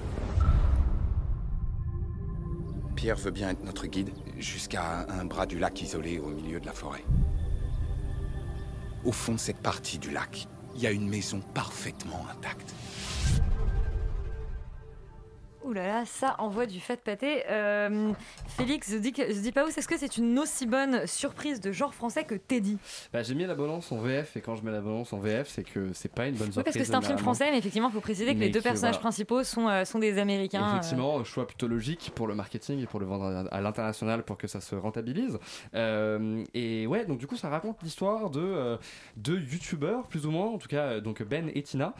[2.96, 6.66] Pierre veut bien être notre guide jusqu'à un bras du lac isolé au milieu de
[6.66, 7.04] la forêt.
[9.04, 12.74] Au fond de cette partie du lac, il y a une maison parfaitement intacte.
[15.68, 17.42] Ouh là là, ça envoie du fait pâté.
[17.50, 18.10] Euh,
[18.46, 22.24] Félix, Deep, The Deep House, est-ce que c'est une aussi bonne surprise de genre français
[22.24, 22.78] que Teddy?
[23.12, 25.46] Bah, j'ai mis la balance en VF et quand je mets la balance en VF,
[25.48, 26.64] c'est que c'est pas une bonne Oui, surprise.
[26.74, 28.60] parce que c'est un film français, mais effectivement, il faut préciser que Mais les deux
[28.60, 29.00] que, personnages voilà.
[29.02, 30.64] principaux sont, euh, sont des Américains.
[30.64, 34.38] euh, Effectivement, choix plutôt logique pour le marketing et pour le vendre à- l'international pour
[34.38, 35.38] que ça se rentabilise.
[36.54, 38.78] Et ouais, donc du coup, ça raconte l'histoire de
[39.18, 41.92] deux youtubeurs, plus ou moins, en tout cas, donc Ben et Tina,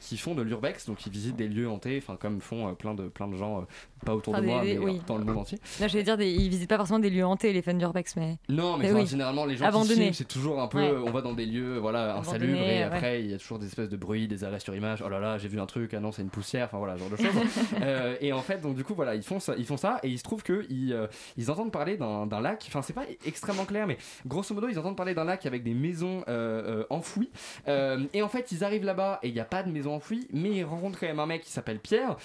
[0.00, 3.08] qui font de l'urbex, donc ils visitent des lieux hantés, enfin, comme font plein, de,
[3.08, 3.64] plein de gens, euh,
[4.04, 5.00] pas autour Enfin, de des- moi, des- mais oui.
[5.06, 5.58] dans le monde entier.
[5.80, 8.38] Là, j'allais dire, des, ils visitent pas forcément des lieux hantés, les fans d'Urbex, mais.
[8.48, 9.06] Non, mais Mais oui.
[9.06, 10.12] généralement, les gens Abandonnés.
[10.12, 10.78] c'est toujours un peu.
[10.80, 10.94] Ouais.
[11.06, 13.88] On va dans des lieux voilà, insalubres et après, il y a toujours des espèces
[13.88, 15.02] de bruits, des arrêts sur image.
[15.04, 17.00] Oh là là, j'ai vu un truc, ah non, c'est une poussière, enfin voilà, ce
[17.00, 17.26] genre de choses.
[17.82, 20.08] Euh, et en fait, donc du coup, voilà, ils font ça, ils font ça et
[20.08, 21.06] il se trouve qu'ils euh,
[21.36, 22.64] ils entendent parler d'un lac.
[22.68, 25.74] Enfin, c'est pas extrêmement clair, mais grosso modo, ils entendent parler d'un lac avec des
[25.74, 27.30] maisons euh, enfouies.
[28.12, 30.50] Et en fait, ils arrivent là-bas et il n'y a pas de maison enfouie, mais
[30.50, 32.16] ils rencontrent quand même un mec qui s'appelle Pierre.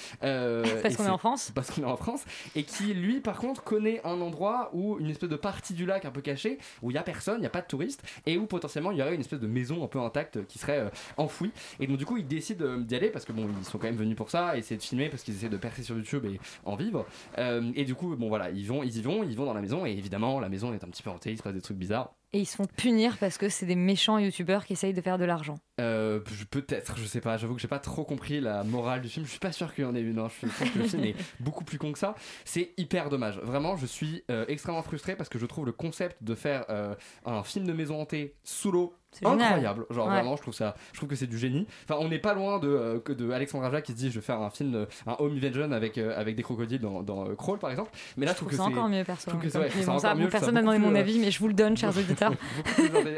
[0.66, 1.52] Euh, Parce qu'on est en France.
[1.56, 2.24] parce qu'on est en France.
[2.56, 6.06] Et qui lui par contre connaît un endroit où une espèce de partie du lac
[6.06, 8.38] un peu cachée où il y a personne, il y a pas de touristes et
[8.38, 10.90] où potentiellement il y aurait une espèce de maison un peu intacte qui serait euh,
[11.18, 11.52] enfouie.
[11.80, 13.88] Et donc du coup ils décident euh, d'y aller parce que bon ils sont quand
[13.88, 16.26] même venus pour ça et essayer de filmer parce qu'ils essaient de percer sur YouTube
[16.26, 17.06] et en vivre.
[17.38, 19.86] Et du coup bon voilà ils vont ils y vont ils vont dans la maison
[19.86, 22.14] et évidemment la maison est un petit peu hantée il se passe des trucs bizarres
[22.34, 25.18] Et ils se font punir parce que c'est des méchants youtubeurs qui essayent de faire
[25.18, 25.60] de l'argent.
[25.82, 27.36] Euh, je- Peut-être, je sais pas.
[27.38, 29.26] J'avoue que j'ai pas trop compris la morale du film.
[29.26, 30.18] Je suis pas sûr qu'il y en ait une.
[30.18, 30.30] hein.
[30.42, 32.16] Je pense que le film est beaucoup plus con que ça.
[32.46, 33.38] C'est hyper dommage.
[33.40, 36.96] Vraiment, je suis euh, extrêmement frustré parce que je trouve le concept de faire euh,
[37.26, 38.94] un film de maison hantée sous l'eau.
[39.24, 39.86] Incroyable.
[39.90, 40.14] Genre Ouais.
[40.14, 40.76] vraiment, je trouve ça.
[40.94, 41.68] Je trouve que c'est du génie.
[41.84, 44.26] Enfin, on n'est pas loin de euh, de Alexandre Aja qui se dit je vais
[44.26, 47.36] faire un film, euh, un home invasion avec euh, avec des crocodiles dans, dans euh,
[47.36, 47.92] Crawl par exemple.
[48.18, 49.32] Mais là, je, Je trouve que ça c'est encore mieux, perso.
[49.32, 51.76] Que ouais, Bon, ça, mieux, personne n'a demandé mon avis, mais je vous le donne,
[51.78, 52.34] chers auditeurs.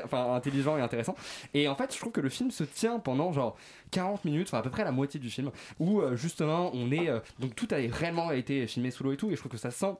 [0.03, 1.15] enfin, intelligent et intéressant.
[1.53, 3.56] Et en fait, je trouve que le film se tient pendant genre
[3.91, 7.10] 40 minutes, enfin à peu près la moitié du film, où justement on est.
[7.39, 9.71] donc tout a réellement été filmé sous l'eau et tout, et je trouve que ça
[9.71, 9.93] sent.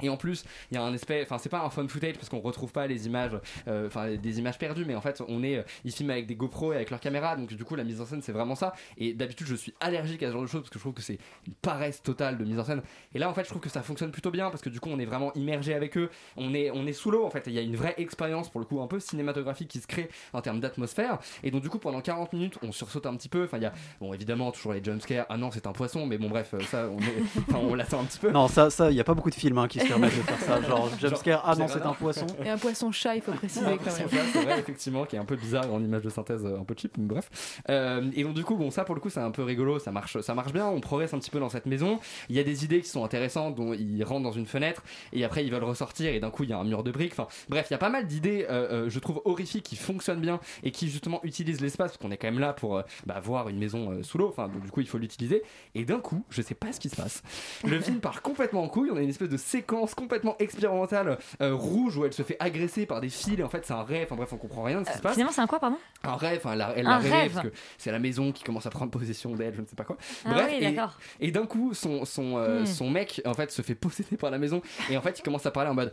[0.00, 2.28] Et en plus, il y a un espèce, enfin c'est pas un fun footage parce
[2.28, 5.58] qu'on retrouve pas les images, euh, enfin des images perdues, mais en fait on est,
[5.58, 8.00] euh, ils filment avec des GoPro et avec leur caméra, donc du coup la mise
[8.00, 8.72] en scène c'est vraiment ça.
[8.96, 11.02] Et d'habitude je suis allergique à ce genre de choses parce que je trouve que
[11.02, 12.82] c'est une paresse totale de mise en scène.
[13.14, 14.88] Et là en fait je trouve que ça fonctionne plutôt bien parce que du coup
[14.90, 17.44] on est vraiment immergé avec eux, on est, on est sous l'eau en fait.
[17.46, 20.08] Il y a une vraie expérience pour le coup un peu cinématographique qui se crée
[20.32, 21.18] en termes d'atmosphère.
[21.42, 23.44] Et donc du coup pendant 40 minutes on sursaute un petit peu.
[23.44, 25.26] Enfin il y a, bon évidemment toujours les jumpscares.
[25.28, 28.18] Ah non c'est un poisson, mais bon bref euh, ça on, on l'attend un petit
[28.18, 28.30] peu.
[28.30, 30.62] Non, ça, ça, il y a pas beaucoup de films hein, permettent de faire ça.
[30.62, 32.26] Genre jumpscare, ah non, c'est un poisson.
[32.44, 34.08] Et un poisson chat, il faut préciser quand même.
[34.32, 36.74] c'est vrai, effectivement, qui est un peu bizarre en image de synthèse, euh, un peu
[36.76, 37.60] cheap, mais bref.
[37.68, 39.92] Euh, et donc du coup, bon, ça pour le coup, c'est un peu rigolo, ça
[39.92, 40.66] marche, ça marche bien.
[40.66, 41.98] On progresse un petit peu dans cette maison.
[42.28, 45.24] Il y a des idées qui sont intéressantes, dont ils rentrent dans une fenêtre et
[45.24, 47.12] après ils veulent ressortir et d'un coup il y a un mur de briques.
[47.12, 50.40] Enfin, bref, il y a pas mal d'idées, euh, je trouve horrifiques, qui fonctionnent bien
[50.62, 53.48] et qui justement utilisent l'espace parce qu'on est quand même là pour euh, bah, voir
[53.48, 54.28] une maison sous l'eau.
[54.28, 55.42] Enfin, donc du coup, il faut l'utiliser.
[55.74, 57.22] Et d'un coup, je sais pas ce qui se passe.
[57.64, 58.90] Le film part complètement en couille.
[58.92, 62.86] On a une espèce de séquence complètement expérimentale euh, rouge où elle se fait agresser
[62.86, 63.38] par des fils.
[63.38, 64.04] Et en fait, c'est un rêve.
[64.06, 65.12] Enfin bref, on comprend rien de ce qui se passe.
[65.14, 65.76] Finalement, c'est un quoi, pardon?
[66.04, 67.32] Un rêve, enfin, elle elle Un l'a rêvé rêve.
[67.34, 69.84] parce que c'est la maison qui commence à prendre possession d'elle, je ne sais pas
[69.84, 69.96] quoi.
[70.24, 70.98] Ah Bref, oui, et, d'accord.
[71.20, 72.66] et d'un coup, son, son, euh, Hmm.
[72.66, 75.46] son mec en fait se fait posséder par la maison et en fait il commence
[75.46, 75.92] à parler en mode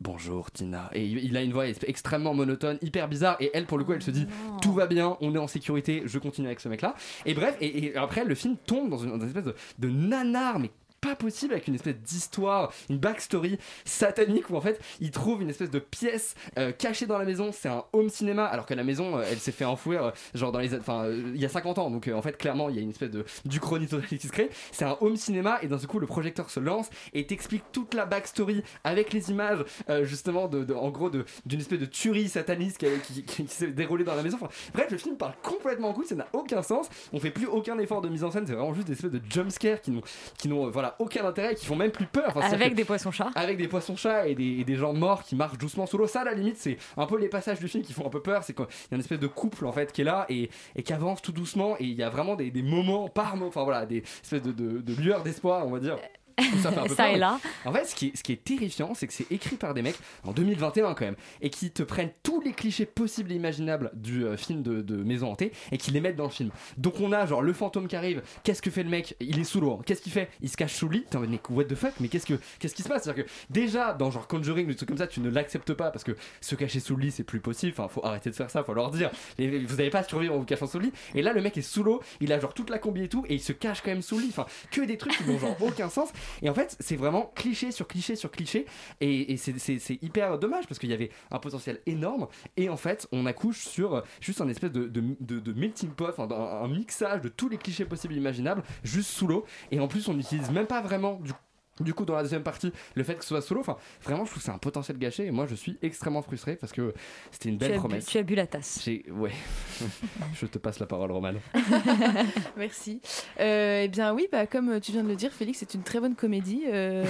[0.00, 0.88] Bonjour Tina.
[0.92, 3.36] Et il a une voix extrêmement monotone, hyper bizarre.
[3.40, 4.28] Et elle, pour le coup, elle se dit
[4.62, 6.94] Tout va bien, on est en sécurité, je continue avec ce mec là.
[7.26, 9.88] Et bref, et, et après, le film tombe dans une, dans une espèce de, de
[9.90, 15.10] nanar, mais pas possible avec une espèce d'histoire, une backstory satanique où en fait il
[15.10, 17.50] trouve une espèce de pièce euh, cachée dans la maison.
[17.52, 20.52] C'est un home cinéma alors que la maison euh, elle s'est fait enfouir euh, genre
[20.52, 22.82] dans les enfin il y a 50 ans donc en fait clairement il y a
[22.82, 24.50] une espèce de du chronie total qui se crée.
[24.72, 28.04] C'est un home cinéma et d'un coup le projecteur se lance et t'explique toute la
[28.04, 29.64] backstory avec les images
[30.02, 34.38] justement de, en gros d'une espèce de tuerie sataniste qui, s'est déroulée dans la maison.
[34.40, 36.88] Enfin, bref, le film parle complètement en couille, ça n'a aucun sens.
[37.12, 39.20] On fait plus aucun effort de mise en scène, c'est vraiment juste des espèces de
[39.28, 40.02] jumpscares qui n'ont
[40.36, 42.32] qui n'ont euh, aucun intérêt qui font même plus peur.
[42.36, 43.30] Enfin, Avec des poissons-chats.
[43.34, 46.06] avec des poissons-chats et des, et des gens morts qui marchent doucement sous l'eau.
[46.06, 48.20] Ça, à la limite, c'est un peu les passages du film qui font un peu
[48.22, 48.42] peur.
[48.44, 50.82] C'est qu'il y a une espèce de couple en fait qui est là et, et
[50.82, 51.76] qui avance tout doucement.
[51.78, 54.52] Et il y a vraiment des, des moments par moment, enfin voilà, des espèces de,
[54.52, 55.96] de, de lueurs d'espoir, on va dire.
[56.62, 57.40] Ça, fait un peu Ça peur, et mais là.
[57.64, 59.82] En fait, ce qui est, ce qui est terrifiant, c'est que c'est écrit par des
[59.82, 63.90] mecs en 2021 quand même, et qui te prennent tous les clichés possibles et imaginables
[63.94, 66.50] du euh, film de, de maison hantée et qui les mettent dans le film.
[66.76, 68.22] Donc on a genre le fantôme qui arrive.
[68.44, 69.16] Qu'est-ce que fait le mec?
[69.20, 69.72] Il est sous l'eau.
[69.72, 69.82] hein.
[69.84, 70.28] Qu'est-ce qu'il fait?
[70.40, 71.04] Il se cache sous le lit?
[71.10, 71.92] T'es en mode, mais what the fuck?
[72.00, 73.04] Mais qu'est-ce que qu'est-ce qui se passe?
[73.04, 76.04] C'est-à-dire que déjà dans genre Conjuring, des trucs comme ça, tu ne l'acceptes pas parce
[76.04, 77.72] que se cacher sous le lit c'est plus possible.
[77.76, 78.62] Enfin, faut arrêter de faire ça.
[78.64, 79.10] Faut leur dire.
[79.38, 80.92] Les- vous n'allez pas survivre en vous cachant sous le lit.
[81.14, 82.00] Et là, le mec est sous l'eau.
[82.20, 84.16] Il a genre toute la combi et tout, et il se cache quand même sous
[84.16, 84.28] le lit.
[84.30, 86.10] Enfin, que des trucs qui n'ont genre aucun sens.
[86.42, 88.66] Et en fait, c'est vraiment cliché sur cliché sur cliché.
[89.00, 92.28] Et, c'est- hyper dommage parce qu'il y avait un potentiel énorme.
[92.56, 97.20] Et en fait, on accouche sur juste un espèce de, melting pot, un, un mixage
[97.22, 99.44] de tous les clichés possibles et imaginables, juste sous l'eau.
[99.70, 101.32] Et en plus, on n'utilise même pas vraiment du
[101.80, 104.30] du coup, dans la deuxième partie, le fait que ce soit solo, enfin, vraiment, je
[104.30, 105.26] trouve que c'est un potentiel gâché.
[105.26, 106.94] Et moi, je suis extrêmement frustré parce que
[107.30, 108.06] c'était une Tu belle as, bu, promesse.
[108.06, 108.80] tu as bu la tasse.
[108.84, 109.32] J'ai- Ouais.
[110.34, 111.32] je te passe la parole, Roman.
[112.56, 113.00] Merci.
[113.40, 116.00] Euh, eh bien oui, bah, comme tu viens de le dire, Félix, c'est une très
[116.00, 116.62] bonne comédie.
[116.66, 117.04] euh,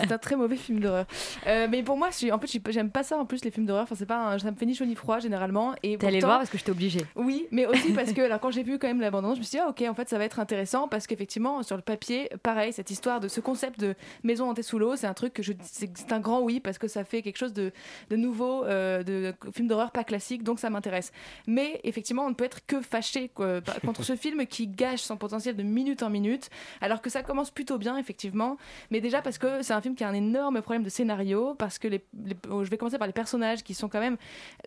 [0.00, 1.06] c'est un très mauvais film d'horreur.
[1.46, 3.50] Euh, mais pour moi, en fait, je suis pas- j'aime pas ça en plus les
[3.50, 3.84] films d'horreur.
[3.84, 5.74] Enfin, c'est pas, un- ça me fait ni chaud ni froid généralement.
[5.82, 7.00] Et T'es allé voir parce que je t'ai obligé.
[7.16, 9.52] Oui, mais aussi parce que alors, quand j'ai vu quand même l'abandon, je me suis
[9.52, 12.72] dit, ah, ok, en fait, ça va être intéressant parce qu'effectivement, sur le papier, pareil,
[12.72, 13.89] cette histoire de ce concept de
[14.22, 15.52] maison hantée sous l'eau, c'est un truc que je.
[15.62, 17.72] C'est c'est un grand oui parce que ça fait quelque chose de,
[18.10, 21.12] de nouveau, euh, de film d'horreur pas classique, donc ça m'intéresse.
[21.46, 25.16] Mais effectivement, on ne peut être que fâché quoi, contre ce film qui gâche son
[25.16, 26.50] potentiel de minute en minute,
[26.80, 28.56] alors que ça commence plutôt bien, effectivement.
[28.90, 31.78] Mais déjà parce que c'est un film qui a un énorme problème de scénario, parce
[31.78, 34.16] que les, les- oh, je vais commencer par les personnages qui sont quand même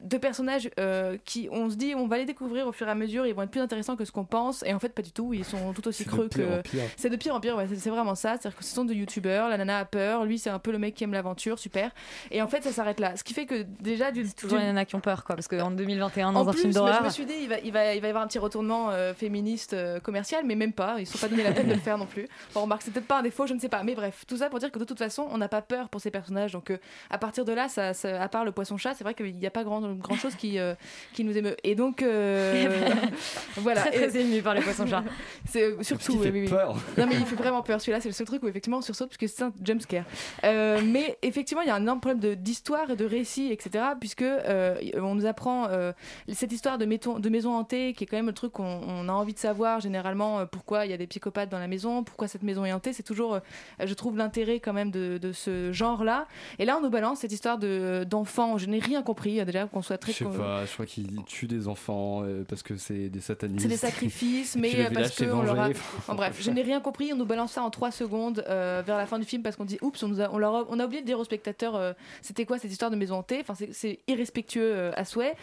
[0.02, 2.96] deux personnages euh, qui, on se dit, on va les découvrir au fur et à
[2.96, 5.12] mesure, ils vont être plus intéressants que ce qu'on pense, et en fait, pas du
[5.12, 6.62] tout, ils sont tout aussi de creux que.
[6.98, 8.38] C'est de pire en pire, ouais, c'est- vraiment ça.
[8.40, 10.96] C'est-à-dire que ce sont des la nana a peur, lui, c'est un peu le mec
[10.96, 11.92] qui aime l'aventure, super.
[12.32, 13.16] Et en fait, ça s'arrête là.
[13.16, 14.24] Ce qui fait que déjà, du.
[14.34, 15.36] Toujours du- les nanas qui ont peur, quoi.
[15.36, 17.04] Parce qu'en 2021, dans en un plus, film mais je d'horreur.
[17.04, 19.14] me suis dit, il va, il, va, il va y avoir un petit retournement euh,
[19.14, 20.96] féministe euh, commercial, mais même pas.
[20.98, 22.28] Ils ne sont pas donné la peine de le faire non plus.
[22.54, 23.84] Bon, remarque, c'est peut-être pas un défaut, je ne sais pas.
[23.84, 26.02] Mais bref, tout ça pour dire que de toute façon, on n'a pas peur pour
[26.02, 26.52] ces personnages.
[26.54, 26.78] Donc, euh,
[27.10, 29.52] à partir de là, ça, ça- à part le poisson-chat, c'est vrai qu'il n'y a
[29.52, 30.74] pas grand, grand chose qui, euh,
[31.14, 31.56] qui nous émeut.
[31.64, 32.68] Et donc, euh,
[33.58, 33.82] voilà.
[33.82, 35.04] Très, très ému par les poissons-chats.
[35.50, 36.14] C'est euh, surtout.
[36.20, 36.50] oui, oui, oui.
[36.50, 36.76] peur.
[36.98, 37.80] Non, mais il fait vraiment peur.
[37.82, 40.06] Celui-là, c'est le seul truc où effectivement on sursaute parce que c'est un jumpscare.
[40.44, 43.84] Euh, mais effectivement, il y a un énorme problème d'histoire et de récit, etc.
[44.00, 45.92] Puisque euh, on nous apprend euh,
[46.32, 49.10] cette histoire de, maison- de maison hantée, qui est quand même le truc qu'on on
[49.10, 52.04] a envie de savoir généralement euh, pourquoi il y a des psychopathes dans la maison,
[52.04, 52.94] pourquoi cette maison est hantée.
[52.94, 53.40] C'est toujours,
[53.84, 56.28] je trouve, l'intérêt quand même de, de ce genre-là.
[56.60, 58.58] Et là, on nous balance cette histoire de- d'enfants.
[58.58, 60.12] je n'ai rien compris euh, déjà qu'on soit très.
[60.12, 63.62] Je sais pas, je crois qu'il tue des enfants parce que c'est des satanistes.
[63.62, 65.70] C'est des sacrifices, mais parce que on leur a...
[66.08, 67.12] En bref, je n'ai rien compris.
[67.14, 69.66] On nous balance ça en 3 secondes euh, vers la fin du film parce qu'on
[69.66, 71.76] dit oups, on, nous a, on, leur a, on a oublié de dire aux spectateurs
[71.76, 73.40] euh, c'était quoi cette histoire de maison hantée?
[73.42, 75.36] Enfin, c'est- irrespectueux euh, à souhait.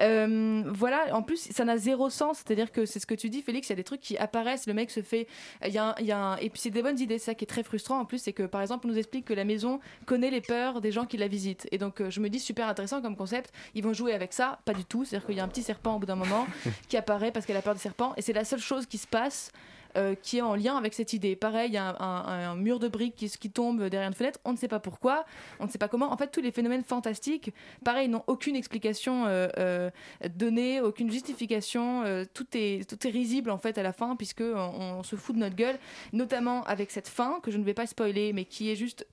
[0.00, 2.38] Euh, voilà, en plus, ça n'a zéro sens.
[2.38, 3.68] C'est-à-dire que c'est ce que tu dis, Félix.
[3.68, 4.66] Il y a des trucs qui apparaissent.
[4.66, 5.26] Le mec se fait.
[5.64, 7.18] Il y a, un- il y a un- Et puis, c'est des bonnes idées.
[7.18, 8.18] C'est ça qui est très frustrant en plus.
[8.18, 11.06] C'est que par exemple, on nous explique que la maison connaît les peurs des gens
[11.06, 11.66] qui la visitent.
[11.72, 13.52] Et donc, je me dis super intéressant comme concept.
[13.74, 14.58] Ils vont jouer avec ça?
[14.64, 15.04] Pas du tout.
[15.04, 16.46] C'est-à-dire qu'il y a un petit serpent au bout d'un moment
[16.88, 18.12] qui apparaît parce qu'elle a peur des serpents.
[18.16, 19.52] Et c'est la seule chose qui se passe.
[19.96, 21.36] Euh, qui est en lien avec cette idée.
[21.36, 24.52] Pareil, il y a un, mur de briques qui, qui tombe derrière une fenêtre, on
[24.52, 25.24] ne sait pas pourquoi,
[25.60, 26.12] on ne sait pas comment.
[26.12, 27.52] En fait, tous les phénomènes fantastiques,
[27.84, 29.90] pareil, n'ont aucune explication euh, euh,
[30.34, 32.04] donnée, aucune justification.
[32.34, 35.34] tout, est, tout est risible en fait à la fin, puisque on, on se fout
[35.34, 35.78] de notre gueule,
[36.12, 39.06] notamment avec cette fin que je ne vais pas spoiler, mais qui est juste.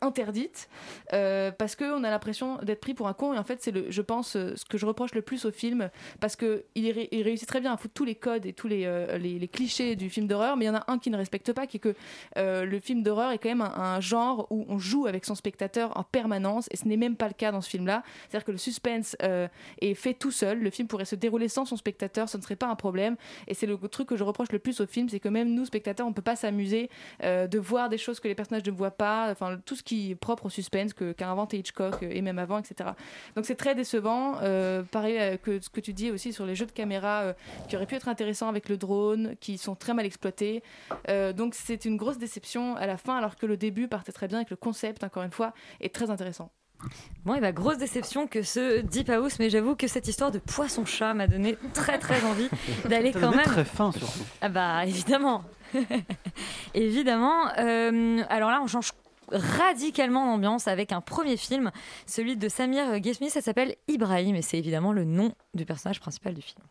[0.00, 0.68] Interdite
[1.12, 3.90] euh, parce qu'on a l'impression d'être pris pour un con et en fait c'est le
[3.90, 7.48] je pense euh, ce que je reproche le plus au film parce que il, réussit
[7.48, 10.26] très bien à foutre tous les codes et tous les, euh, les, clichés du film
[10.26, 11.94] d'horreur mais il y en a un qui ne respecte pas qui est que
[12.36, 15.96] euh, le film d'horreur est quand même un, genre où on joue avec son spectateur
[15.96, 18.40] en permanence et ce n'est même pas le cas dans ce film là c'est à
[18.40, 19.16] dire que le suspense
[19.80, 22.56] est fait tout seul le film pourrait se dérouler sans son spectateur ce ne serait
[22.56, 25.20] pas un problème et c'est le truc que je reproche le plus au film c'est
[25.20, 26.90] que même nous spectateurs on peut pas s'amuser
[27.22, 30.14] de voir des choses que les personnages ne voient pas enfin tout ce qui est
[30.14, 32.90] propre au suspense que- qu'a inventé Hitchcock euh, et même avant, etc.
[33.36, 34.34] Donc c'est très décevant.
[34.42, 37.32] Euh, pareil euh, que ce que tu dis aussi sur les jeux de caméra euh,
[37.68, 40.62] qui auraient pu être intéressants avec le drone, qui sont très mal exploités.
[41.08, 44.28] Euh, donc c'est une grosse déception à la fin, alors que le début partait très
[44.28, 46.50] bien avec le concept, encore une fois, est très intéressant.
[47.24, 50.38] Bon, et bah, grosse déception que ce Deep House, mais j'avoue que cette histoire de
[50.38, 52.48] poisson-chat m'a donné très très envie
[52.88, 53.42] d'aller quand même.
[53.46, 54.22] très fin surtout.
[54.42, 55.42] Ah bah évidemment.
[56.74, 57.48] évidemment.
[57.58, 58.92] Euh, alors là, on change
[59.30, 61.70] radicalement d'ambiance avec un premier film,
[62.06, 66.34] celui de Samir Ghesmi, ça s'appelle Ibrahim et c'est évidemment le nom du personnage principal
[66.34, 66.64] du film.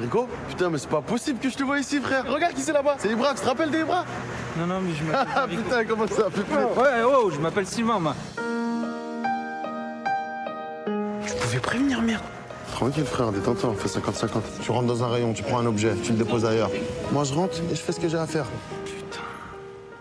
[0.00, 2.26] Rico Putain, mais c'est pas possible que je te vois ici, frère.
[2.26, 2.96] Regarde qui c'est là-bas.
[2.98, 4.04] C'est Ibra, tu te rappelles d'Ibra
[4.58, 5.32] Non, non, mais je m'appelle.
[5.36, 6.40] Ah putain, comment ça fait.
[6.52, 8.14] Ouais, oh, je m'appelle Sylvain, moi.
[11.26, 12.24] Tu pouvais prévenir, merde.
[12.72, 14.40] Tranquille, frère, détends-toi, on fait 50-50.
[14.62, 16.70] Tu rentres dans un rayon, tu prends un objet, tu le déposes ailleurs.
[17.12, 18.46] Moi, je rentre et je fais ce que j'ai à faire.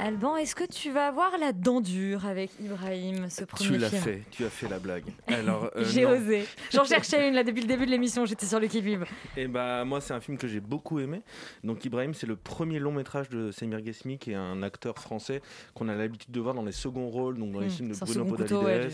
[0.03, 3.89] Alban, est-ce que tu vas avoir la dent dure avec Ibrahim, ce premier Tu l'as
[3.89, 5.05] film fait, tu as fait la blague.
[5.27, 6.43] Alors, euh, J'ai osé.
[6.73, 9.05] J'en cherchais une là depuis le début de l'émission, j'étais sur le qui-vive.
[9.37, 11.21] Et bah moi c'est un film que j'ai beaucoup aimé.
[11.63, 15.41] Donc Ibrahim c'est le premier long métrage de Samir Ghesmi qui est un acteur français
[15.73, 17.95] qu'on a l'habitude de voir dans les seconds rôles, donc dans les Mm, films de
[17.95, 18.89] Bruno Podalides, ouais,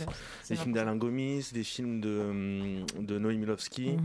[0.47, 3.97] des films d'Alain Gomis, des films de, hum, de Noémie Milovski.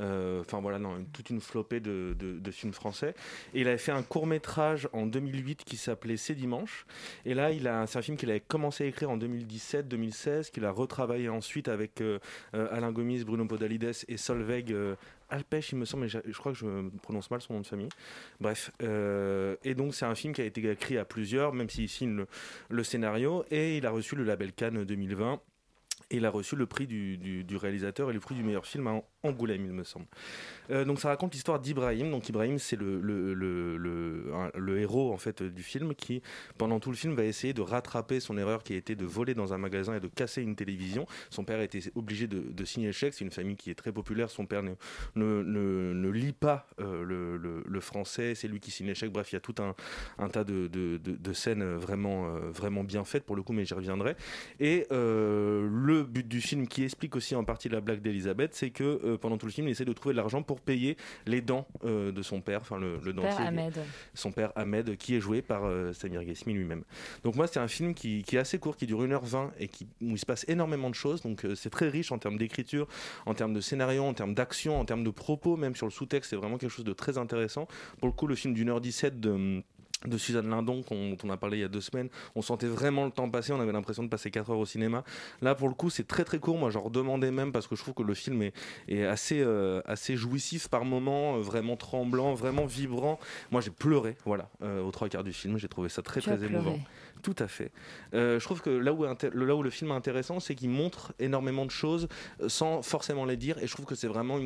[0.00, 2.16] Euh, Enfin voilà, non, toute une flopée de,
[2.50, 3.14] films français.
[3.54, 6.86] Et il avait fait un court métrage en 2008 qui s'appelait C'est dimanche.
[7.24, 7.50] Et là,
[7.86, 12.00] c'est un film qu'il avait commencé à écrire en 2017-2016, qu'il a retravaillé ensuite avec
[12.00, 12.18] euh,
[12.54, 14.94] euh, Alain Gomis, Bruno Podalides et Solveig euh,
[15.28, 17.88] Alpech, il me semble, mais je, crois que je prononce mal son nom de famille.
[18.40, 22.24] Bref, et donc c'est un film qui a été écrit à plusieurs, même s'il signe
[22.68, 25.40] le, scénario, et il a reçu le label Cannes 2020.
[26.12, 28.88] Et il a reçu le prix du, du- réalisateur et le prix du meilleur film
[28.88, 30.06] à Angoulême, il me semble.
[30.70, 32.10] Euh, donc ça raconte l'histoire d'Ibrahim.
[32.10, 36.22] Donc Ibrahim, c'est le, le, le, le- héros en fait du film qui,
[36.56, 39.34] pendant tout le film, va essayer de rattraper son erreur qui a été de voler
[39.34, 41.06] dans un magasin et de casser une télévision.
[41.28, 43.14] Son père a été obligé de, signer le.
[43.14, 44.30] C'est une famille qui est très populaire.
[44.30, 44.72] Son père ne,
[45.16, 48.34] ne, ne- ne lit pas euh, le, français.
[48.34, 49.12] C'est lui qui signe les chèques.
[49.12, 49.74] Bref, il y a tout un,
[50.18, 53.64] un tas de, de- de- scènes vraiment, euh, vraiment bien faites pour le coup, mais
[53.64, 54.16] j'y reviendrai.
[54.60, 59.09] Et le but du film, qui explique aussi en partie la blague d'Elisabeth, c'est que
[59.10, 60.96] euh, pendant tout le film, il essaie de trouver de l'argent pour payer
[61.26, 63.46] les dents euh, de son père, enfin le, le Père dentier.
[63.46, 63.78] Ahmed.
[64.14, 66.84] Son père Ahmed, qui est joué par euh, Samir Ghesmi lui-même.
[67.24, 69.86] Donc moi, c'est un film qui, qui est assez court, qui dure 1h20 et qui,
[70.00, 71.22] où il se passe énormément de choses.
[71.22, 72.86] Donc c'est très riche en termes d'écriture,
[73.26, 76.30] en termes de scénario, en termes d'action, en termes de propos, même sur le sous-texte,
[76.30, 77.66] c'est vraiment quelque chose de très intéressant.
[77.98, 79.62] Pour le coup, le film d'une heure 17 de
[80.06, 82.08] de Suzanne Lindon qu'on- dont on a parlé il y a deux semaines.
[82.34, 85.04] On sentait vraiment le temps passer on avait l'impression de passer 4 heures au cinéma.
[85.42, 86.56] Là pour le coup c'est très très court.
[86.58, 88.52] Moi j'en redemandais même parce que je trouve que le film est,
[88.88, 93.18] est assez euh, assez jouissif par moments euh, vraiment tremblant vraiment vibrant.
[93.50, 95.58] Moi j'ai pleuré voilà euh, aux trois quarts du film.
[95.58, 96.78] J'ai trouvé ça très Tu très émouvant
[97.20, 97.72] tout à fait.
[98.14, 101.70] Euh, je trouve que là où, le film est intéressant, c'est qu'il montre énormément de
[101.70, 102.08] choses
[102.40, 103.58] euh, sans forcément les dire.
[103.58, 104.38] Et je trouve que c'est vraiment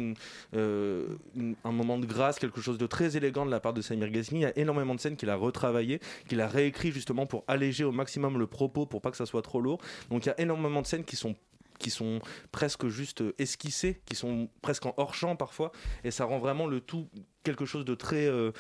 [0.55, 1.07] euh,
[1.65, 4.41] un moment de grâce, quelque chose de très élégant de la part de Samir Ghesmi.
[4.41, 7.85] Il y a énormément de scènes qu'il a retravaillées, qu'il a réécrit justement pour alléger
[7.85, 9.79] au maximum le propos, pour pas que ça soit trop lourd.
[10.11, 11.35] Donc il y a énormément de scènes qui sont
[12.51, 16.81] presque juste esquissées, qui sont presque en hors champ parfois, et ça rend vraiment le
[16.81, 17.09] tout
[17.45, 18.51] quelque chose de très, euh,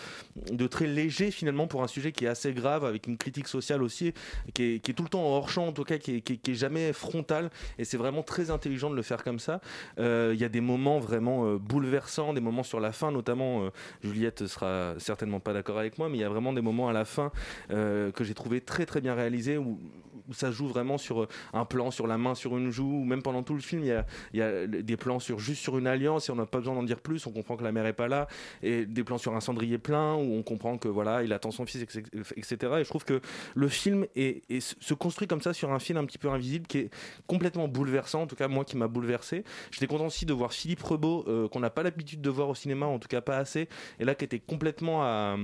[0.53, 3.83] de très léger finalement pour un sujet qui est assez grave, avec une critique sociale
[3.83, 4.13] aussi,
[4.55, 6.35] qui est, qui est tout le temps hors champ, en tout cas qui est, qui
[6.51, 9.61] est- jamais frontal, et c'est vraiment très intelligent de le faire comme ça.
[9.99, 13.71] Euh, Il y a des moments vraiment euh, bouleversants, des moments sur la fin, notamment,
[14.03, 16.93] Juliette sera certainement pas d'accord avec moi, mais il y a vraiment des moments à
[16.93, 17.33] la fin
[17.71, 19.81] que j'ai trouvé très très bien réalisés, où,
[20.29, 23.05] où ça joue vraiment sur euh, un plan, sur la main, sur une joue, ou
[23.05, 26.29] même pendant tout le film, il y a, des plans sur, juste sur une alliance,
[26.29, 28.09] et on n'a pas besoin d'en dire plus, on comprend que la mère est pas
[28.09, 28.27] là,
[28.63, 31.67] et des plans sur un cendrier plein, où on comprend que voilà, il attend son
[31.67, 32.57] fils, etc.
[32.79, 33.21] Et je trouve que
[33.55, 36.79] le film est, se construit comme ça sur un fil un petit peu invisible qui
[36.79, 36.91] est
[37.27, 39.45] complètement bouleversant, en tout cas moi qui m'a bouleversé.
[39.71, 42.55] J'étais content aussi de voir Philippe Rebaud, euh, qu'on n'a pas l'habitude de voir au
[42.55, 45.37] cinéma, en tout cas pas assez, et là qui était complètement à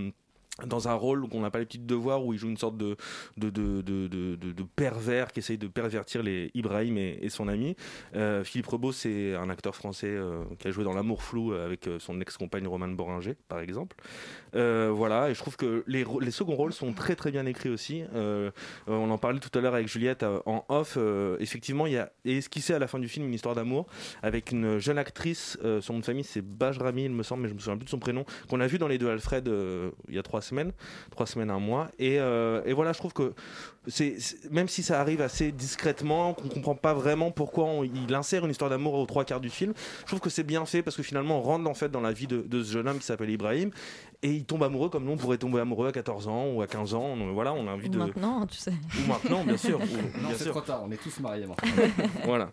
[0.66, 2.96] dans un rôle qu'on n'a pas l'habitude de voir où il joue une sorte de,
[3.36, 7.76] de, de, de, pervers qui essaye de pervertir les Ibrahim et, son ami.
[8.16, 11.86] Euh, Philippe Rebaud, c'est un acteur français euh, qui a joué dans L'amour flou avec
[11.86, 13.96] euh, son ex-compagne Romane Boringer, par exemple.
[14.52, 18.02] Voilà, et je trouve que les, les seconds rôles sont très très bien écrits aussi.
[18.86, 20.98] On en parlait tout à l'heure avec Juliette en off.
[21.38, 23.86] Effectivement, il y a esquissé à la fin du film une histoire d'amour
[24.22, 25.56] avec une jeune actrice.
[25.80, 27.90] son nom de famille, c'est Bajrami, il me semble, mais je me souviens plus de
[27.90, 29.48] son prénom, qu'on a vu dans les deux Alfred
[30.08, 30.40] il y a trois
[31.10, 31.88] trois semaines, un mois.
[31.98, 33.32] Et, euh, et voilà, je trouve que
[34.50, 38.50] même si ça arrive assez discrètement, qu'on comprend pas vraiment pourquoi on- il insère une
[38.50, 41.02] histoire d'amour aux trois quarts du film, je trouve que c'est bien fait parce que
[41.02, 43.70] finalement on rentre en fait dans la vie de ce jeune homme qui s'appelle Ibrahim
[44.22, 46.66] et il tombe amoureux comme nous on pourrait tomber amoureux à 14 ans ou à
[46.66, 47.02] 15 ans.
[47.02, 47.98] On- voilà, on a envie Ou de.
[47.98, 48.72] maintenant, tu sais.
[48.72, 49.78] Ou maintenant, bien sûr.
[49.80, 50.52] ou- Non, bien c'est sûr.
[50.52, 51.68] trop tard, on est tous mariés maintenant.
[52.24, 52.52] voilà.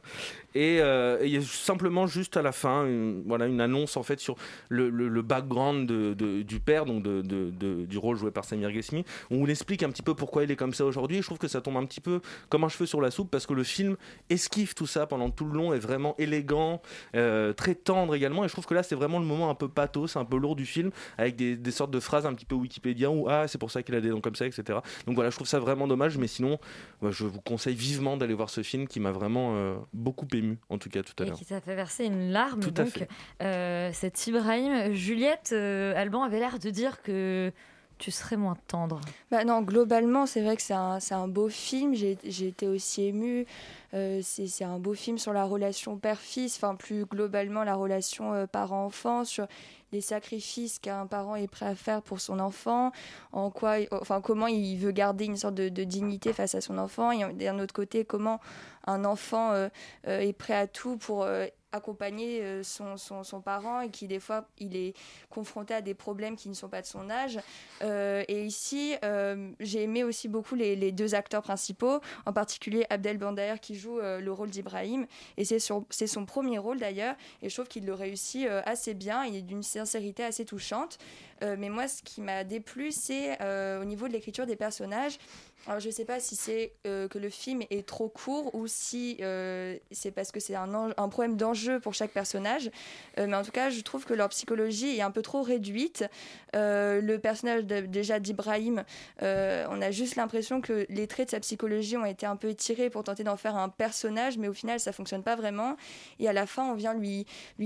[0.55, 3.97] Et euh, et il y a simplement juste à la fin, une, voilà, une annonce
[3.97, 4.35] en fait sur
[4.69, 8.31] le, le- le background de- de- du père, donc de, de- de- du rôle joué
[8.31, 11.17] par Samir Ghesmi, où on explique un petit peu pourquoi il est comme ça aujourd'hui.
[11.17, 13.29] Et je trouve que ça tombe un petit peu comme un cheveu sur la soupe
[13.29, 13.97] parce que le film
[14.29, 16.81] esquive tout ça pendant tout le long, est vraiment élégant,
[17.15, 18.45] euh, très tendre également.
[18.45, 20.55] Et je trouve que là, c'est vraiment le moment un peu pathos, un peu lourd
[20.55, 23.57] du film, avec des, des sortes de phrases un petit peu Wikipédia où ah c'est
[23.57, 24.79] pour ça qu'il a des dents comme ça, etc.
[25.05, 26.17] Donc voilà, je trouve ça vraiment dommage.
[26.17, 26.59] Mais sinon,
[27.01, 30.57] bah, je vous conseille vivement d'aller voir ce film qui m'a vraiment euh, beaucoup ému,
[30.69, 31.37] en tout cas tout à Et l'heure.
[31.37, 32.59] qui t'a fait verser une larme.
[32.61, 33.09] Tout à donc, fait.
[33.41, 37.51] euh, cet Ibrahim, Juliette, euh, Alban avait l'air de dire que
[37.97, 39.01] tu serais moins tendre.
[39.31, 41.93] Bah non, globalement, c'est vrai que c'est un, un beau film.
[41.93, 42.17] J'ai
[42.47, 43.45] été aussi émue.
[43.93, 48.33] Euh, c'est c'est un beau film sur la relation père-fils, enfin plus globalement la relation
[48.33, 49.47] euh, parent-enfant, sur
[49.93, 52.91] les sacrifices qu'un parent est prêt à faire pour son enfant,
[53.31, 56.77] en quoi, enfin comment il veut garder une sorte de, de dignité face à son
[56.77, 58.41] enfant, et d'un autre côté comment
[58.85, 59.69] un enfant euh,
[60.07, 64.07] euh, est prêt à tout pour euh, accompagner euh, son, son, son parent et qui
[64.07, 64.93] des fois il est
[65.29, 67.39] confronté à des problèmes qui ne sont pas de son âge.
[67.81, 72.85] Euh, et ici, euh, j'ai aimé aussi beaucoup les, les deux acteurs principaux, en particulier
[72.89, 75.05] Abdel Bandaer qui joue le rôle d'Ibrahim.
[75.37, 75.85] Et c'est son,
[76.25, 77.15] premier rôle d'ailleurs.
[77.41, 79.25] Et je trouve qu'il le réussit assez bien.
[79.25, 80.97] Il est d'une sincérité assez touchante.
[81.41, 83.37] Mais moi, ce qui m'a déplu, c'est
[83.79, 85.17] au niveau de l'écriture des personnages.
[85.65, 88.67] Alors, je ne sais pas si c'est euh, que le film est trop court ou
[88.67, 92.69] si euh, c'est parce que c'est un, problème d'enjeu pour chaque personnage.
[93.17, 96.05] Euh, mais en tout cas, je trouve que leur psychologie est un peu trop réduite.
[96.53, 98.83] Le personnage déjà d'Ibrahim,
[99.21, 102.89] on a juste l'impression que les traits de sa psychologie ont été un peu étirés
[102.89, 105.75] pour tenter d'en faire un personnage, mais au final, ça fonctionne pas vraiment.
[106.19, 107.25] Et à la fin, on vient lui,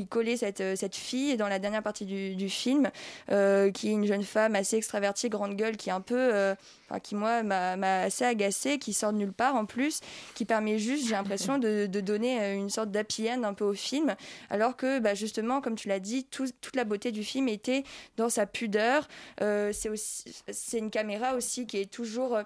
[0.10, 2.90] coller cette, fille dans la dernière partie du, du film,
[3.28, 6.56] qui est une jeune femme assez extravertie, grande gueule, qui est un peu,
[6.90, 10.00] enfin, qui moi m'a m'a assez agacée, qui sort de nulle part en plus,
[10.36, 14.16] qui permet juste, j'ai l'impression, de, donner euh, une sorte d'happy un peu au film,
[14.50, 17.84] alors que bah, justement, comme tu l'as dit, tout- toute la beauté du film était
[18.18, 19.08] dans sa pudeur.
[19.42, 22.44] Euh, c'est une caméra aussi qui est toujours euh,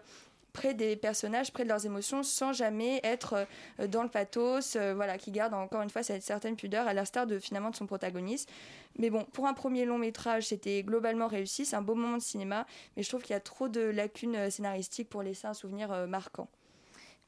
[0.55, 3.45] près des personnages, près de leurs émotions, sans jamais être
[3.79, 6.93] euh, dans le pathos, euh, voilà, qui garde encore une fois cette certaine pudeur, à
[6.93, 8.49] l'instar de finalement de son protagoniste.
[8.97, 12.21] Mais bon, pour un premier long métrage, c'était globalement réussi, c'est un beau moment de
[12.21, 15.53] cinéma, mais je trouve qu'il y a trop de lacunes euh, scénaristiques pour laisser un
[15.53, 16.47] souvenir marquant.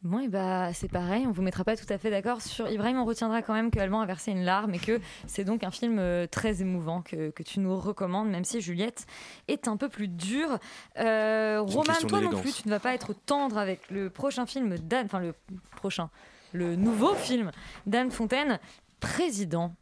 [0.04, 3.00] Bon, et bah, c'est pareil, on vous mettra pas tout à fait d'accord sur Ibrahim.
[3.00, 5.72] On retiendra quand même que Alban a versé une larme et que c'est donc un
[5.72, 9.08] film euh, très émouvant que, que tu nous recommandes, même si Juliette
[9.48, 10.60] est un peu plus dure.
[10.98, 14.78] Euh, Roman, toi non plus, tu ne vas pas être tendre avec le prochain film
[14.78, 15.34] d'Anne, enfin le
[15.76, 16.12] prochain,
[16.54, 17.52] le nouveau film
[17.88, 18.60] d'Anne Fontaine,
[19.00, 19.74] Président.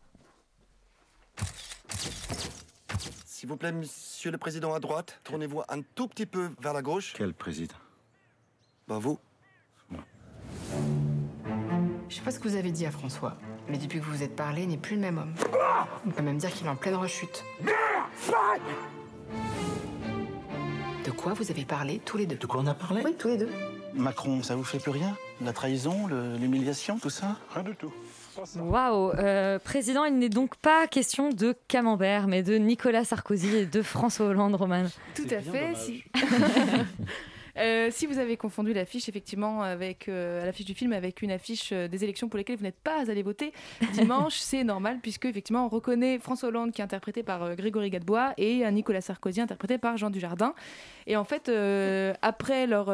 [3.25, 6.81] S'il vous plaît, monsieur le président à droite, tournez-vous un tout petit peu vers la
[6.81, 7.13] gauche.
[7.15, 7.75] Quel président?
[8.87, 9.19] Ben vous.
[12.09, 13.35] Je sais pas ce que vous avez dit à François,
[13.67, 15.33] mais depuis que vous vous êtes parlé, il n'est plus le même homme.
[16.05, 17.43] On peut même dire qu'il est en pleine rechute.
[21.03, 22.35] De quoi vous avez parlé tous les deux?
[22.35, 23.01] De quoi on a parlé?
[23.03, 23.49] Oui, tous les deux.
[23.93, 25.15] Macron, ça vous fait plus rien?
[25.41, 27.37] La trahison, l'humiliation, tout ça?
[27.53, 27.93] Rien du tout.
[28.57, 33.65] Waouh euh, Président, il n'est donc pas question de Camembert, mais de Nicolas Sarkozy et
[33.65, 34.85] de François Hollande, Roman.
[35.15, 35.75] Tout à fait.
[35.75, 36.03] Si...
[37.57, 41.69] Euh, si vous avez confondu l'affiche effectivement avec euh, l'affiche du film avec une affiche
[41.71, 43.53] euh, des élections pour lesquelles vous n'êtes pas allé voter
[43.93, 48.33] dimanche, c'est normal puisque effectivement on reconnaît François Hollande qui est interprété par Grégory Gadebois
[48.37, 50.53] et Nicolas Sarkozy interprété par Jean Dujardin.
[51.07, 51.51] Et en fait,
[52.21, 52.87] après leur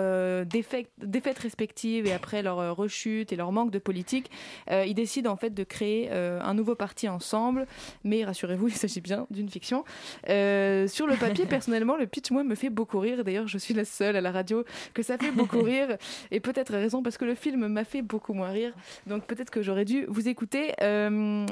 [0.45, 4.29] défaite, défaite respective et après leur rechute et leur manque de politique,
[4.69, 7.67] ils décident en fait de créer un nouveau parti ensemble.
[8.03, 9.83] Mais rassurez-vous, il s'agit bien d'une fiction.
[10.25, 13.23] Sur le papier, personnellement, le pitch, moi, me fait beaucoup rire.
[13.23, 14.50] D'ailleurs, je suis la seule à la radio
[14.93, 15.97] que ça fait beaucoup rire.
[16.31, 18.73] Et peut-être raison parce que le film m'a fait beaucoup moins rire.
[19.07, 20.73] Donc peut-être que j'aurais dû vous écouter.
[20.81, 21.45] Euh,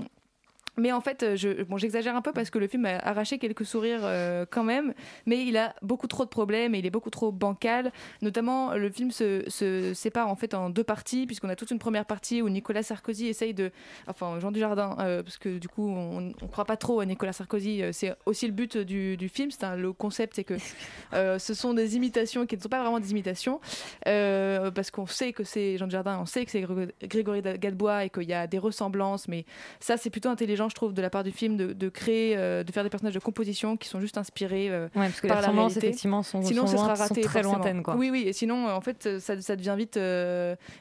[0.79, 3.65] mais en fait, je, bon, j'exagère un peu parce que le film a arraché quelques
[3.65, 4.93] sourires euh, quand même,
[5.25, 7.91] mais il a beaucoup trop de problèmes et il est beaucoup trop bancal.
[8.21, 11.79] Notamment, le film se, se sépare en fait en deux parties, puisqu'on a toute une
[11.79, 13.71] première partie où Nicolas Sarkozy essaye de,
[14.07, 17.33] enfin Jean Dujardin, euh, parce que du coup on ne croit pas trop à Nicolas
[17.33, 17.81] Sarkozy.
[17.83, 19.51] euh, C'est aussi le but du, du film.
[19.51, 20.53] C'est un- le concept, c'est que
[21.13, 23.59] euh, ce sont des imitations qui ne sont pas vraiment des imitations,
[24.07, 28.05] euh, parce qu'on sait que c'est Jean Dujardin, on sait que c'est Gré- Grégory Gadebois
[28.05, 29.45] et qu'il y a des ressemblances, mais
[29.79, 32.63] ça c'est plutôt intelligent je trouve, de la part du film de, de créer, euh,
[32.63, 35.41] de faire des personnages de composition qui sont juste inspirés euh, Ouais, parce que par
[35.41, 35.79] la réalité.
[35.87, 37.95] effectivement, sont- sinon ce sera raté très lointaines, quoi.
[37.95, 39.99] Oui, oui, et sinon euh, en fait euh, ça, ça devient vite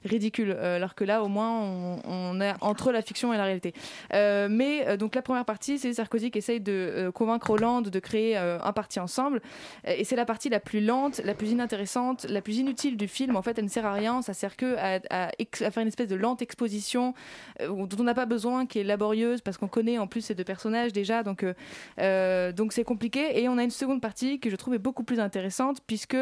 [0.04, 3.72] ridicule, alors que là au moins on, on est entre la fiction et la réalité.
[4.12, 8.72] Mais donc la première partie, c'est Sarkozy qui essaye de convaincre Hollande de créer un
[8.72, 9.40] parti ensemble,
[9.86, 13.36] et c'est la partie la plus lente, la plus inintéressante, la plus inutile du film.
[13.36, 15.82] En fait, elle ne sert à rien, ça sert que à, à ex- à faire
[15.82, 17.14] une espèce de lente exposition
[17.60, 19.68] dont on n'a pas besoin, qui est laborieuse parce qu'on
[19.98, 21.54] en plus ces deux personnages déjà, donc euh,
[22.00, 23.40] euh, donc c'est compliqué.
[23.40, 26.16] Et on a une seconde partie que je trouve est beaucoup plus intéressante puisque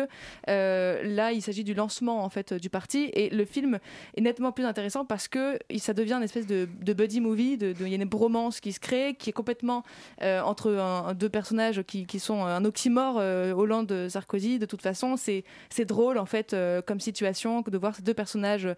[0.49, 3.79] euh, là il s'agit du lancement en fait du parti et le film
[4.17, 7.89] est nettement plus intéressant parce que ça devient une espèce de, buddy movie, de, il
[7.89, 9.83] y a une bromance qui se crée, qui est complètement
[10.23, 14.59] entre un- deux personnages qui, sont un oxymore, Hollande Sarkozy.
[14.59, 16.55] De toute façon, c'est c'est drôle en fait
[16.87, 18.69] comme situation de voir ces deux personnages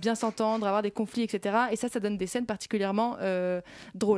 [0.00, 1.56] bien s'entendre, avoir des conflits, etc.
[1.70, 3.60] Et ça, ça donne des scènes particulièrement euh,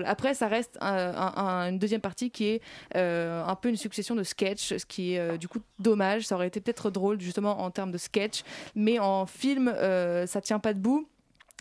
[0.07, 2.63] Après, ça reste un- un- un- une deuxième partie qui est
[2.97, 6.27] euh, un peu une succession de sketchs, ce qui est euh, du coup dommage.
[6.27, 8.43] Ça aurait été peut-être drôle justement en termes de sketch,
[8.75, 11.07] mais en film, euh, ça tient pas debout.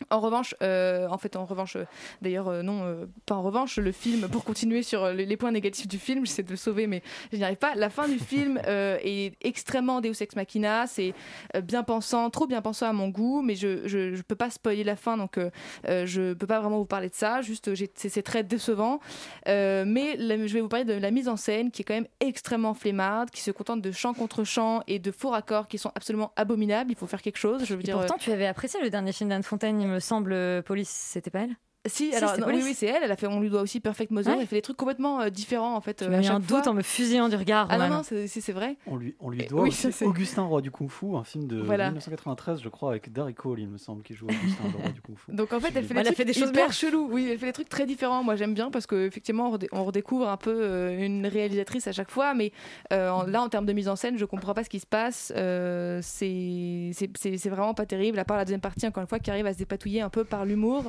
[0.10, 1.86] En revanche, euh, en fait, en revanche, euh,
[2.22, 5.88] d'ailleurs, euh, non, pas en revanche, le film, pour continuer sur les, les points négatifs
[5.88, 7.76] du film, j'essaie de le sauver, mais je n'y arrive pas.
[7.76, 11.14] La fin du film est extrêmement Deus Ex Machina, c'est
[11.64, 14.84] bien pensant, trop bien pensant à mon goût, mais je, je, je peux pas spoiler
[14.84, 15.38] la fin, donc
[15.86, 19.00] je peux pas vraiment vous parler de ça, juste c'est très décevant.
[19.46, 22.08] Mais la- je vais vous parler de la mise en scène qui est quand même
[22.20, 25.92] extrêmement flemmarde, qui se contente de chant contre chant et de faux raccords qui sont
[25.96, 26.92] absolument abominables.
[26.92, 27.64] Il faut faire quelque chose.
[27.66, 30.34] Je veux Et dire, pourtant, tu avais apprécié le dernier film d'Anne Fontaine, me semble,
[30.34, 31.56] euh, Police, c'était pas elle?
[31.90, 33.02] Si, alors non, oui, oui, c'est elle.
[33.04, 34.34] Elle a fait, on lui doit aussi Perfect Mother.
[34.36, 34.42] Ouais.
[34.42, 35.96] Elle fait des trucs complètement euh, différents en fait.
[35.96, 37.68] Tu euh, m'as à mis un doute en me fusillant du regard.
[37.70, 38.78] Ah non non, c'est vrai.
[38.88, 41.24] On lui, on lui doit oui, aussi ça, c'est- Augustin Roi du Kung Fu, un
[41.24, 41.86] film de Voilà.
[41.88, 45.18] 1993, je crois, avec Darry Cole, il me semble, qui joue Augustin Roi du Kung
[45.18, 45.32] Fu.
[45.34, 46.72] Donc en fait, elle fait, Elle des a trucs fait des choses hyper bien.
[46.72, 47.08] chelous.
[47.12, 48.24] Oui, elle fait des trucs très différents.
[48.24, 51.88] Moi, j'aime bien parce que effectivement, on, redé- on redécouvre un peu euh, une réalisatrice
[51.88, 52.34] à chaque fois.
[52.34, 52.52] Mais
[52.94, 55.34] euh, là, en termes de mise en scène, je comprends pas ce qui se passe.
[55.36, 58.20] Euh, c'est c'est- c'est- c'est vraiment pas terrible.
[58.20, 60.24] À part la deuxième partie, encore une fois, qui arrive à se dépatouiller un peu
[60.24, 60.84] par l'humour.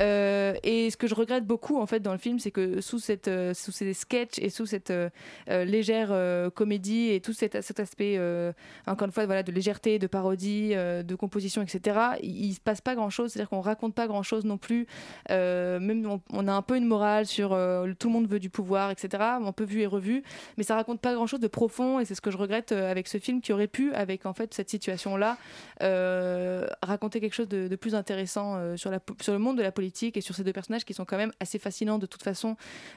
[0.00, 0.27] Euh,
[0.62, 3.28] et ce que je regrette beaucoup en fait dans le film, c'est que sous cette
[3.28, 5.08] euh, sous ces sketchs et sous cette euh,
[5.48, 8.52] euh, légère euh, comédie et tout cet, cet aspect euh,
[8.86, 11.98] encore une fois voilà de légèreté, de parodie, euh, de composition, etc.
[12.22, 14.86] Il, il se passe pas grand chose, c'est-à-dire qu'on raconte pas grand chose non plus.
[15.30, 18.40] Euh, même on, on a un peu une morale sur euh, tout le monde veut
[18.40, 19.22] du pouvoir, etc.
[19.22, 20.22] Un peu vu et revu,
[20.56, 22.90] mais ça raconte pas grand chose de profond et c'est ce que je regrette euh,
[22.90, 25.36] avec ce film qui aurait pu, avec en fait cette situation-là,
[25.82, 29.62] euh, raconter quelque chose de, de plus intéressant euh, sur, la, sur le monde de
[29.62, 32.22] la politique et sur ces deux personnages qui sont quand même assez fascinants de toute
[32.22, 32.56] façon.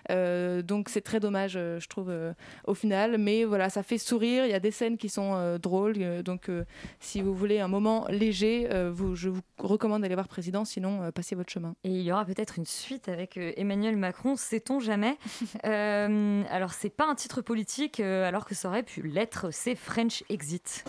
[0.10, 2.34] Euh, donc c'est très dommage, euh, je trouve, euh,
[2.66, 3.18] au final.
[3.18, 4.46] Mais voilà, ça fait sourire.
[4.46, 6.24] Il y a des scènes qui sont euh, drôles.
[6.24, 6.64] donc euh,
[7.00, 10.66] si vous voulez un moment léger, euh, vous, je vous recommande d'aller voir Président.
[10.66, 11.76] Sinon, euh, passez votre chemin.
[11.84, 15.18] Et il y aura peut-être une suite avec Emmanuel Macron, sait-on jamais.
[15.66, 20.24] Euh, alors, c'est pas un titre politique, alors que ça aurait pu l'être, c'est French
[20.30, 20.84] Exit.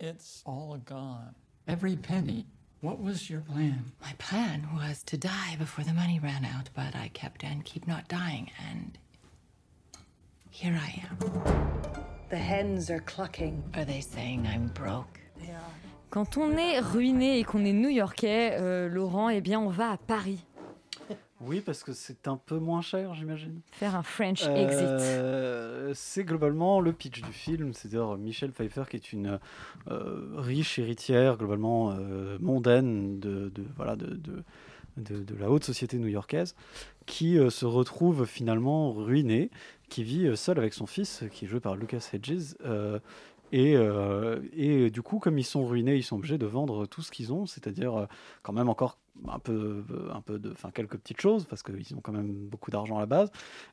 [0.00, 1.32] It's all gone.
[1.66, 2.46] Every penny.
[2.82, 3.92] What was your plan?
[4.00, 7.86] My plan was to die before the money ran out, but I kept and keep
[7.86, 8.96] not dying, and
[10.50, 11.18] here I am.
[12.30, 13.62] The hens are clucking.
[13.74, 15.20] Are they saying I'm broke?
[16.10, 19.96] Quand on est ruiné et qu'on est new-yorkais, euh, Laurent, eh bien, on va à
[19.96, 20.40] Paris
[21.40, 23.60] Oui, parce que c'est un peu moins cher, j'imagine.
[23.72, 24.42] faire un French
[25.00, 29.38] Euh, c'est globalement le pitch du film, c'est-à-dire Michelle Pfeiffer qui est une
[29.90, 34.42] euh, riche héritière globalement euh, mondaine de, de- voilà de, de,
[34.98, 36.54] de- la haute société new-yorkaise
[37.06, 39.50] qui se retrouve finalement ruinée,
[39.88, 42.54] qui vit seule avec son fils qui est joué par Lucas Hedges.
[43.52, 46.86] Euh, et, euh, et du coup, comme ils sont ruinés, ils sont obligés de vendre
[46.86, 48.06] tout ce qu'ils ont, c'est-à-dire euh,
[48.42, 48.98] quand même encore
[49.28, 49.84] un peu,
[50.14, 53.00] un peu de, enfin quelques petites choses parce qu'ils ont quand même beaucoup d'argent à
[53.00, 53.30] la base.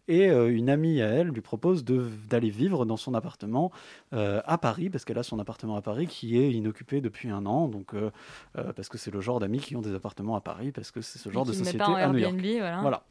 [0.07, 3.71] Et euh, une amie à elle lui propose d'aller vivre dans son appartement
[4.13, 7.45] euh, à Paris parce qu'elle a son appartement à Paris qui est inoccupé depuis un
[7.45, 7.67] an.
[7.67, 8.11] Donc euh,
[8.57, 11.01] euh, parce que c'est le genre d'amis qui ont des appartements à Paris parce que
[11.01, 12.33] c'est ce genre de société pas en à New York.
[12.33, 13.03] Airbnb, voilà.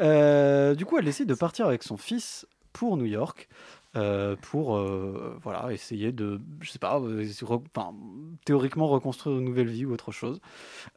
[0.00, 3.48] Euh, du coup, elle décide de partir avec son fils pour New York.
[3.96, 7.26] Euh, pour euh, voilà essayer de je sais pas euh,
[8.44, 10.40] théoriquement reconstruire une nouvelle vie ou autre chose.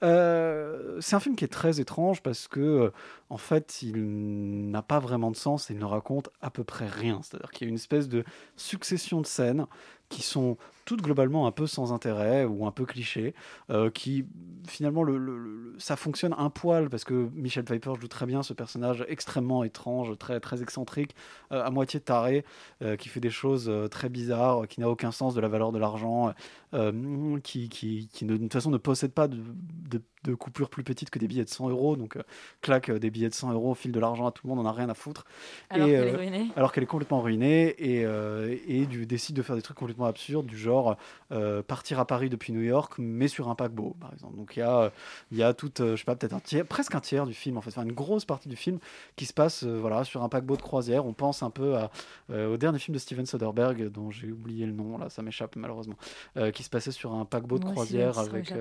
[0.02, 2.91] C'est un film qui est très étrange parce que
[3.30, 6.88] en fait il n'a pas vraiment de sens et il ne raconte à peu près
[6.88, 7.22] rien.
[7.24, 8.24] C'est à dire qu'il y a une espèce de
[8.56, 9.66] succession de scènes
[10.10, 13.36] qui sont toutes globalement un peu sans intérêt ou un peu clichés,
[13.70, 14.26] euh, qui
[14.68, 19.05] finalement le, ça fonctionne un poil parce que Michel Pfeiffer joue très bien ce personnage
[19.07, 21.16] extrêmement étrange, très très excentrique,
[21.51, 22.43] euh, à moitié taré,
[22.82, 25.78] euh, qui fait des choses très bizarres, qui n'a aucun sens de la valeur de
[25.78, 26.34] l'argent,
[27.43, 31.20] qui, qui, qui de toute façon ne possède pas de de coupures plus petites que
[31.20, 31.95] des billets de 100 euros.
[31.95, 32.24] Donc, euh,
[32.61, 34.63] claque euh, des billets de 100 euros, file de l'argent à tout le monde, on
[34.63, 35.26] n'a rien à foutre.
[35.70, 36.47] Alors qu'elle est euh, ruinée.
[36.55, 38.05] alors qu'elle est complètement ruinée et,
[38.67, 40.97] et du, décide de faire des trucs complètement absurdes, du genre
[41.67, 44.36] partir à Paris depuis New York, mais sur un paquebot, par exemple.
[44.36, 44.91] Donc il y a,
[45.32, 47.57] y a tout, euh, je sais pas, peut-être un tiers, presque un tiers du film,
[47.57, 48.80] en fait, enfin une grosse partie du film
[49.15, 51.05] qui se passe voilà, sur un paquebot de croisière.
[51.05, 51.91] On pense un peu à,
[52.30, 55.95] au dernier film de Steven Soderbergh, dont j'ai oublié le nom, là, ça m'échappe malheureusement,
[56.53, 58.53] qui se passait sur un paquebot de Moi croisière avec.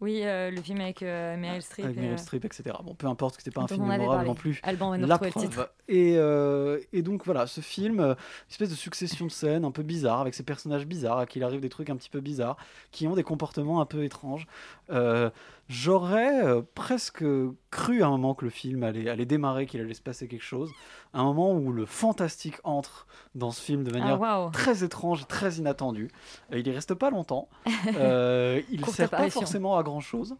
[0.00, 1.84] Oui, le film avec euh, Meryl Streep.
[1.84, 2.76] avec Meryl euh, Streep, etc.
[2.84, 4.60] Bon, peu importe, que c'était pas un film mémorable non plus.
[4.62, 5.70] Alban va nous retrouver le titre.
[5.88, 8.16] Et, euh, et donc voilà, ce film, une
[8.50, 11.42] espèce de succession de scènes un peu bizarres, avec ces personnages bizarres, à qui il
[11.44, 12.56] arrive des trucs un petit peu bizarres,
[12.90, 14.46] qui ont des comportements un peu étranges.
[14.90, 15.30] Euh,
[15.70, 17.22] J'aurais euh, presque
[17.70, 20.42] cru à un moment que le film allait, allait démarrer, qu'il allait se passer quelque
[20.42, 20.70] chose.
[21.12, 24.50] Un moment où le fantastique entre dans ce film de manière Ah, waouh.
[24.50, 26.08] très étrange, très inattendue.
[26.52, 27.48] Il y reste pas longtemps.
[27.96, 30.36] Euh, il ne sert pas forcément à grand chose.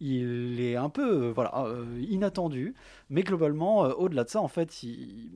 [0.00, 2.74] Il est un peu euh, voilà, euh, inattendu,
[3.10, 5.30] mais globalement, euh, au-delà de ça, en fait, il,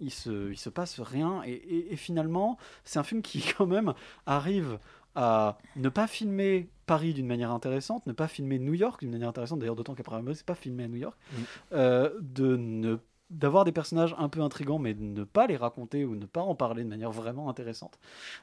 [0.00, 1.42] il, se, il se passe rien.
[1.44, 3.92] Et, et- et finalement, c'est un film qui, quand même,
[4.24, 4.78] arrive
[5.16, 9.30] à ne pas filmer Paris d'une manière intéressante, ne pas filmer New York d'une manière
[9.30, 11.18] intéressante, d'ailleurs d'autant qu'après c'est pas filmé à New York,
[11.72, 12.98] euh, de ne
[13.30, 16.42] d'avoir des personnages un peu intrigants mais de ne pas les raconter ou ne pas
[16.42, 17.98] en parler de manière vraiment intéressante.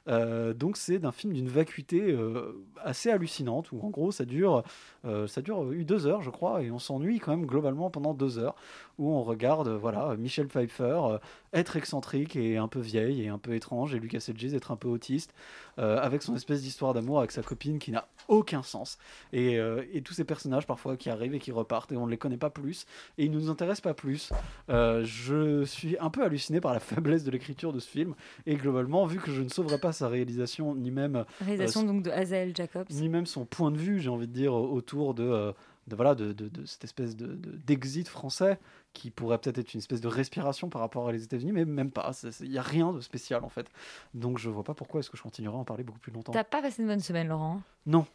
[0.08, 4.64] Euh, donc c'est d'un film d'une vacuité euh, assez hallucinante où en gros ça dure
[5.06, 8.40] euh, ça dure deux heures je crois et on s'ennuie quand même globalement pendant deux
[8.40, 8.56] heures
[8.98, 11.18] où on regarde voilà Michel Pfeiffer
[11.54, 14.76] être excentrique et un peu vieille et un peu étrange et Lucas Hedges être un
[14.76, 15.34] peu autiste
[15.80, 18.98] euh, avec son espèce d'histoire d'amour avec sa copine qui n'a aucun sens
[19.32, 22.12] et, euh, et tous ces personnages parfois qui arrivent et qui repartent et on ne
[22.12, 22.86] les connaît pas plus
[23.18, 24.30] et ils ne nous intéressent pas plus
[24.70, 28.16] Euh, je suis un peu halluciné par la faiblesse de l'écriture de ce film
[28.46, 32.12] et globalement vu que je ne sauverai pas sa réalisation ni même Réalisation donc de
[32.12, 32.88] Hazel Jacobs.
[32.92, 35.54] ni même son point de vue, j'ai envie de dire, autour de,
[35.88, 38.58] de, voilà, de, de- de cette espèce de- d'exit français
[38.94, 41.90] qui pourrait peut-être être une espèce de respiration par rapport à les États-Unis, mais même
[41.92, 42.12] pas.
[42.42, 43.68] Il n'y a rien de spécial en fait.
[44.14, 46.32] Donc je vois pas pourquoi est-ce que je continuerai à en parler beaucoup plus longtemps.
[46.32, 48.06] T'as pas passé une bonne semaine, Laurent Non,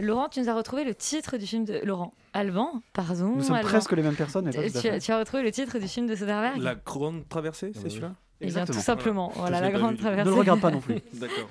[0.00, 3.34] Laurent, tu nous as retrouvé le titre du film de Laurent Alban, pardon.
[3.36, 3.68] nous sommes Alban.
[3.68, 4.98] presque les mêmes personnes, mais Tu, as- fait.
[5.00, 8.46] tu as retrouvé le titre du film de Soderbergh La grande traversée, c'est celui-là Eh
[8.46, 9.30] bien, tout simplement.
[9.36, 10.24] Voilà, la grande traversée.
[10.30, 10.96] Ne le regarde pas non plus.
[11.12, 11.48] D'accord.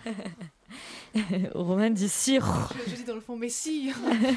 [1.53, 2.69] Romain dit sire.
[2.87, 3.91] Je dis dans le fond, mais si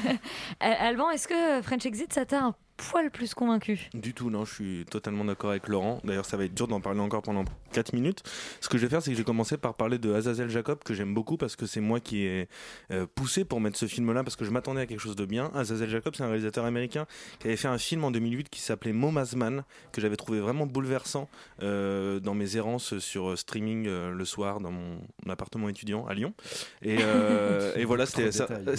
[0.59, 4.53] Alban, est-ce que French Exit, ça t'a un poil plus convaincu Du tout, non, je
[4.53, 6.01] suis totalement d'accord avec Laurent.
[6.03, 8.23] D'ailleurs, ça va être dur d'en parler encore pendant 4 minutes.
[8.61, 10.79] Ce que je vais faire, c'est que je vais commencer par parler de Azazel Jacob,
[10.83, 12.47] que j'aime beaucoup parce que c'est moi qui ai
[12.91, 15.51] euh, poussé pour mettre ce film-là, parce que je m'attendais à quelque chose de bien.
[15.53, 17.05] Azazel Jacob, c'est un réalisateur américain
[17.39, 20.65] qui avait fait un film en 2008 qui s'appelait Moma's Man, que j'avais trouvé vraiment
[20.65, 21.29] bouleversant
[21.61, 24.97] euh, dans mes errances sur euh, streaming euh, le soir dans mon
[25.29, 26.33] appartement étudiant à Lyon.
[26.81, 28.77] Et, euh, et voilà, c'était ça, détails,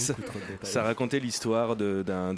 [0.62, 2.34] ça, racontait l'histoire de- d'un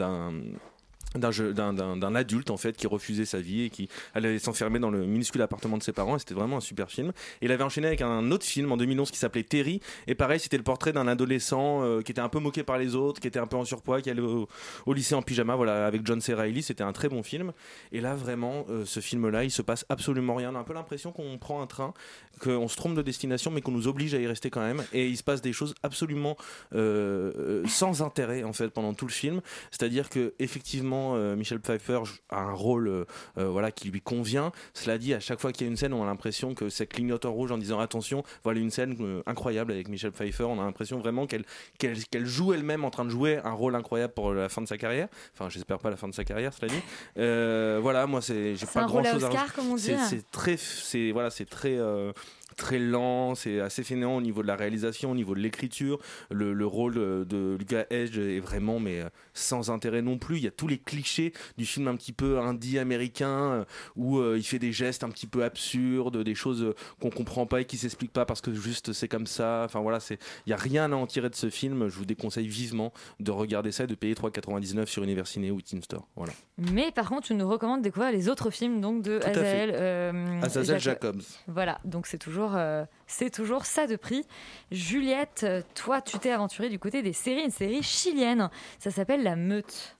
[1.14, 5.40] d'un adulte en fait qui refusait sa vie et qui allait s'enfermer dans le minuscule
[5.42, 6.18] appartement de ses parents.
[6.18, 7.12] C'était vraiment un super film.
[7.40, 9.80] Et il avait enchaîné avec un autre film en 2011 qui s'appelait Terry.
[10.06, 12.94] Et pareil c'était le portrait d'un adolescent euh, qui était un peu moqué par les
[12.94, 14.48] autres qui était un peu en surpoids qui allait au,
[14.92, 16.34] lycée en pyjama voilà avec John C.
[16.34, 16.62] Reilly.
[16.62, 17.52] C'était un très bon film.
[17.92, 20.52] Et là vraiment euh, ce film là il se passe absolument rien.
[20.52, 21.94] On a un peu l'impression qu'on prend un train
[22.40, 24.84] qu'on se trompe de destination mais qu'on nous oblige à y rester quand même.
[24.92, 26.36] Et il se passe des choses absolument
[26.74, 29.40] euh, sans intérêt en fait pendant tout le film.
[29.70, 33.04] C'est-à-dire que effectivement euh, Michel Pfeiffer a un rôle euh,
[33.38, 34.52] euh, voilà qui lui convient.
[34.74, 36.86] Cela dit à chaque fois qu'il y a une scène on a l'impression que ça
[36.86, 40.44] clignote en rouge en disant attention voilà une scène incroyable avec Michel Pfeiffer.
[40.44, 44.32] On a l'impression vraiment qu'elle joue elle-même en train de jouer un rôle incroyable pour
[44.32, 45.08] la fin de sa carrière.
[45.34, 46.80] Enfin j'espère pas la fin de sa carrière cela dit.
[47.18, 49.30] Euh, voilà moi c'est j'ai C'est pas un grand chose à
[49.76, 52.12] c'est c'est très c'est voilà c'est très euh,
[52.58, 55.98] très lent, c'est assez fainéant au niveau de la réalisation, au niveau de l'écriture.
[56.30, 60.36] Le, le rôle de, Lucas Hedge est vraiment mais euh, sans intérêt non plus.
[60.36, 63.64] Il y a tous les clichés du film un petit peu indie américain euh,
[63.96, 67.60] où euh, il fait des gestes un petit peu absurdes, des choses qu'on comprend pas
[67.62, 69.62] et qui s'expliquent pas parce que juste c'est comme ça.
[69.64, 71.88] Enfin voilà, c'est il y a rien à en tirer de ce film.
[71.88, 75.82] Je vous déconseille vivement de regarder ça et de payer 3,99 sur Universiné ou Teen
[75.82, 76.06] Store.
[76.16, 76.32] Voilà.
[76.58, 79.20] Mais par contre, tu nous recommandes de découvrir les autres films donc de.
[79.24, 81.22] Azael, euh, Azazel Jacob- Jacobs.
[81.46, 84.24] Voilà, donc c'est toujours, euh, c'est toujours ça de prix.
[84.70, 88.50] Juliette, euh, toi, tu t'es aventurée du côté des séries, une série chilienne.
[88.78, 89.96] Ça s'appelle La Meute.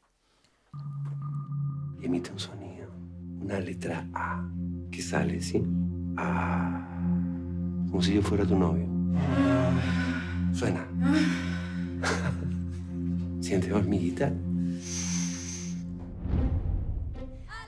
[2.03, 2.89] Emite un sonido,
[3.43, 4.41] una letra A
[4.91, 5.63] que sale, ¿sí?
[6.17, 6.81] A.
[7.91, 8.87] Como si yo fuera tu novio.
[10.53, 10.87] Suena.
[13.41, 14.33] ¿Sientes hormiguita?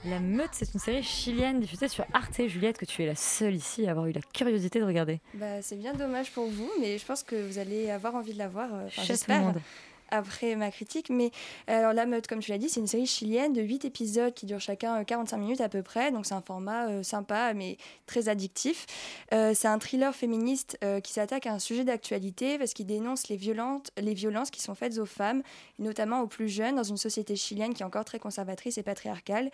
[0.03, 2.47] La Meute, c'est une série chilienne diffusée sur Arte.
[2.47, 5.19] Juliette, que tu es la seule ici à avoir eu la curiosité de regarder.
[5.35, 8.39] Bah, c'est bien dommage pour vous, mais je pense que vous allez avoir envie de
[8.39, 8.73] la voir.
[8.73, 9.61] euh, enfin, le monde.
[10.11, 11.09] Après ma critique.
[11.09, 11.31] Mais
[11.67, 14.45] alors, La Meute, comme tu l'as dit, c'est une série chilienne de 8 épisodes qui
[14.45, 16.11] durent chacun euh, 45 minutes à peu près.
[16.11, 18.85] Donc, c'est un format euh, sympa, mais très addictif.
[19.33, 23.27] Euh, c'est un thriller féministe euh, qui s'attaque à un sujet d'actualité parce qu'il dénonce
[23.29, 23.39] les,
[23.97, 25.41] les violences qui sont faites aux femmes,
[25.79, 29.49] notamment aux plus jeunes, dans une société chilienne qui est encore très conservatrice et patriarcale.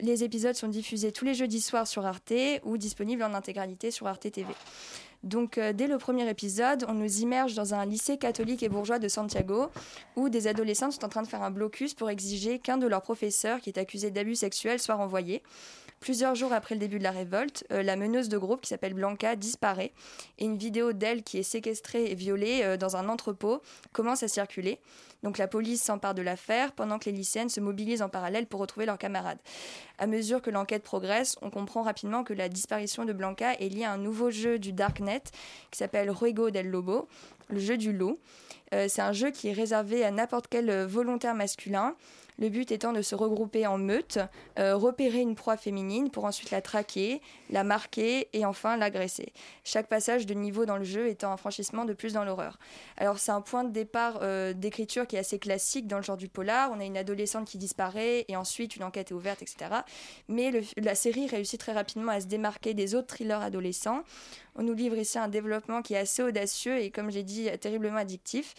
[0.00, 2.32] Les épisodes sont diffusés tous les jeudis soirs sur Arte
[2.64, 4.52] ou disponibles en intégralité sur Arte TV.
[5.26, 9.00] Donc, euh, dès le premier épisode, on nous immerge dans un lycée catholique et bourgeois
[9.00, 9.70] de Santiago,
[10.14, 13.02] où des adolescentes sont en train de faire un blocus pour exiger qu'un de leurs
[13.02, 15.42] professeurs, qui est accusé d'abus sexuels, soit renvoyé.
[16.00, 18.94] Plusieurs jours après le début de la révolte, euh, la meneuse de groupe qui s'appelle
[18.94, 19.92] Blanca disparaît
[20.38, 24.28] et une vidéo d'elle qui est séquestrée et violée euh, dans un entrepôt commence à
[24.28, 24.78] circuler.
[25.22, 28.60] Donc la police s'empare de l'affaire pendant que les lycéennes se mobilisent en parallèle pour
[28.60, 29.38] retrouver leurs camarades.
[29.98, 33.84] À mesure que l'enquête progresse, on comprend rapidement que la disparition de Blanca est liée
[33.84, 35.22] à un nouveau jeu du Darknet
[35.70, 37.08] qui s'appelle Ruego del Lobo,
[37.48, 38.18] le jeu du loup.
[38.74, 41.94] Euh, c'est un jeu qui est réservé à n'importe quel euh, volontaire masculin.
[42.38, 44.18] Le but étant de se regrouper en meute,
[44.58, 49.32] euh, repérer une proie féminine pour ensuite la traquer, la marquer et enfin l'agresser.
[49.64, 52.58] Chaque passage de niveau dans le jeu étant un franchissement de plus dans l'horreur.
[52.96, 56.16] Alors c'est un point de départ euh, d'écriture qui est assez classique dans le genre
[56.16, 56.70] du polar.
[56.72, 59.70] On a une adolescente qui disparaît et ensuite une enquête est ouverte, etc.
[60.28, 64.02] Mais la série réussit très rapidement à se démarquer des autres thrillers adolescents.
[64.56, 67.98] On nous livre ici un développement qui est assez audacieux et, comme j'ai dit, terriblement
[67.98, 68.54] addictif.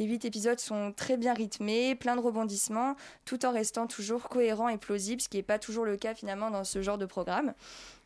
[0.00, 2.96] Les huit épisodes sont très bien rythmés, plein de rebondissements,
[3.26, 6.50] tout en restant toujours cohérent et plausible, ce qui n'est pas toujours le cas finalement
[6.50, 7.52] dans ce genre de programme.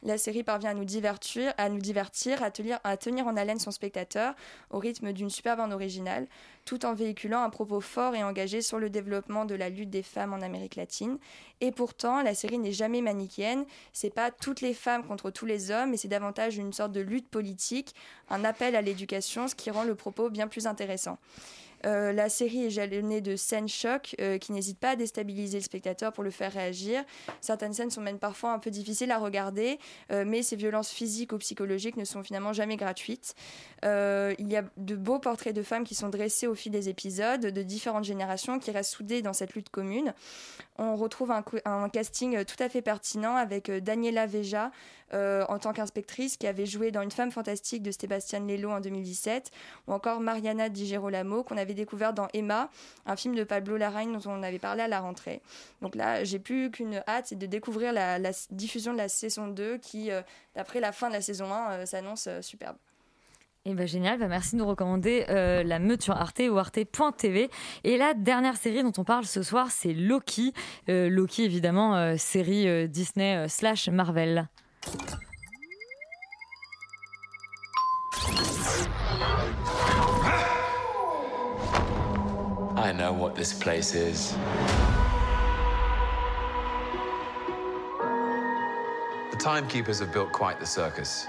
[0.04, 4.34] La série parvient à nous divertir, à, nous divertir, à, tenir, en haleine son spectateur
[4.70, 6.26] au rythme d'une super bande originale,
[6.66, 10.02] tout en véhiculant un propos fort et engagé sur le développement de la lutte des
[10.02, 11.16] femmes en Amérique latine.
[11.62, 13.64] Et pourtant, la série n'est jamais manichéenne.
[13.94, 17.00] C'est pas toutes les femmes contre tous les hommes, mais c'est davantage une sorte de
[17.00, 17.94] lutte politique,
[18.28, 21.18] un appel à l'éducation, ce qui rend le propos bien plus intéressant.
[21.86, 25.64] Euh, la série est jalonnée de scènes chocs euh, qui n'hésitent pas à déstabiliser le
[25.64, 27.04] spectateur pour le faire réagir.
[27.40, 29.78] Certaines scènes sont même parfois un peu difficiles à regarder,
[30.10, 33.34] mais ces violences physiques ou psychologiques ne sont finalement jamais gratuites.
[33.84, 36.88] Euh, il y a de beaux portraits de femmes qui sont dressés au fil des
[36.88, 40.14] épisodes, de différentes générations qui restent soudées dans cette lutte commune.
[40.78, 44.70] On retrouve un, un casting tout à fait pertinent avec euh, Daniela Veja
[45.14, 48.80] euh, en tant qu'inspectrice qui avait joué dans Une femme fantastique de Sébastien Lello en
[48.80, 49.50] 2017,
[49.86, 52.68] ou encore Mariana Di Girolamo qu'on avait découvert dans Emma,
[53.06, 55.40] un film de Pablo Larraín dont on avait parlé à la rentrée.
[55.82, 58.18] Donc là, j'ai plus qu'une hâte, c'est de découvrir la,
[58.50, 60.22] diffusion de la saison 2 qui, euh,
[60.56, 62.76] d'après la fin de la saison 1, euh, s'annonce superbe.
[63.66, 67.48] Et ben génial, bah merci de nous recommander La Meute sur Arte ou arte.tv.
[67.84, 70.52] Et la dernière série dont on parle ce soir, c'est Loki.
[70.86, 74.48] Loki, évidemment, série Disney slash Marvel.
[82.76, 84.36] I know what this place is.
[89.30, 91.26] The timekeepers have built quite the circus.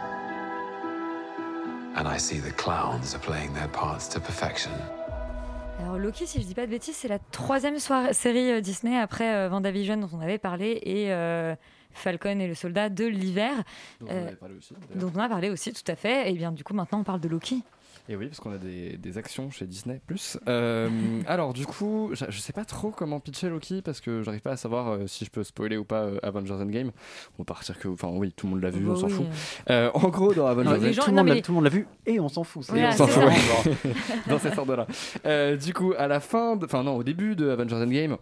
[1.95, 4.73] And I see the clowns are playing their parts to perfection.
[5.79, 9.33] Alors Loki, si je dis pas de bêtises, c'est la troisième série euh, Disney après
[9.33, 11.55] euh, dont on avait parlé et euh,
[11.95, 13.53] Falcon et le soldat de l'hiver.
[14.01, 14.31] Dont on Euh,
[14.95, 16.29] dont on a parlé aussi, tout à fait.
[16.31, 17.63] Et bien du coup, maintenant, on parle de Loki.
[18.07, 19.99] Et oui, parce qu'on a des, des actions chez Disney.
[20.47, 20.89] Euh,
[21.27, 24.51] alors, du coup, je, je sais pas trop comment pitcher Loki parce que j'arrive pas
[24.51, 26.91] à savoir euh, si je peux spoiler ou pas euh, Avengers Endgame.
[27.39, 27.87] On va partir que.
[27.87, 29.13] Enfin, oui, tout le monde l'a vu, Bah on s'en oui.
[29.13, 29.25] fout.
[29.71, 30.93] Euh, en gros, dans Avengers Endgame.
[30.93, 32.63] tout, le monde l'a- tout le monde l'a vu et on s'en fout.
[32.65, 33.93] c'est- Et on s'en fout, ouais.
[34.29, 34.85] dans cette sorte-là.
[35.25, 38.17] Euh, du coup, à la fin, enfin non, au début de Avengers Endgame,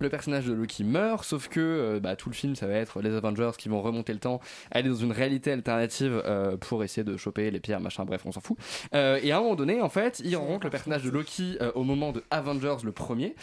[0.00, 3.00] le personnage de Loki meurt, sauf que euh, bah, tout le film, ça va être
[3.02, 7.02] les Avengers qui vont remonter le temps, aller dans une réalité alternative euh, pour essayer
[7.02, 8.56] de choper les pierres, machin, bref, on s'en fout.
[8.94, 11.82] Euh, et à un moment donné, en fait, il rencontre le personnage de Loki au
[11.82, 13.34] moment de Avengers le premier,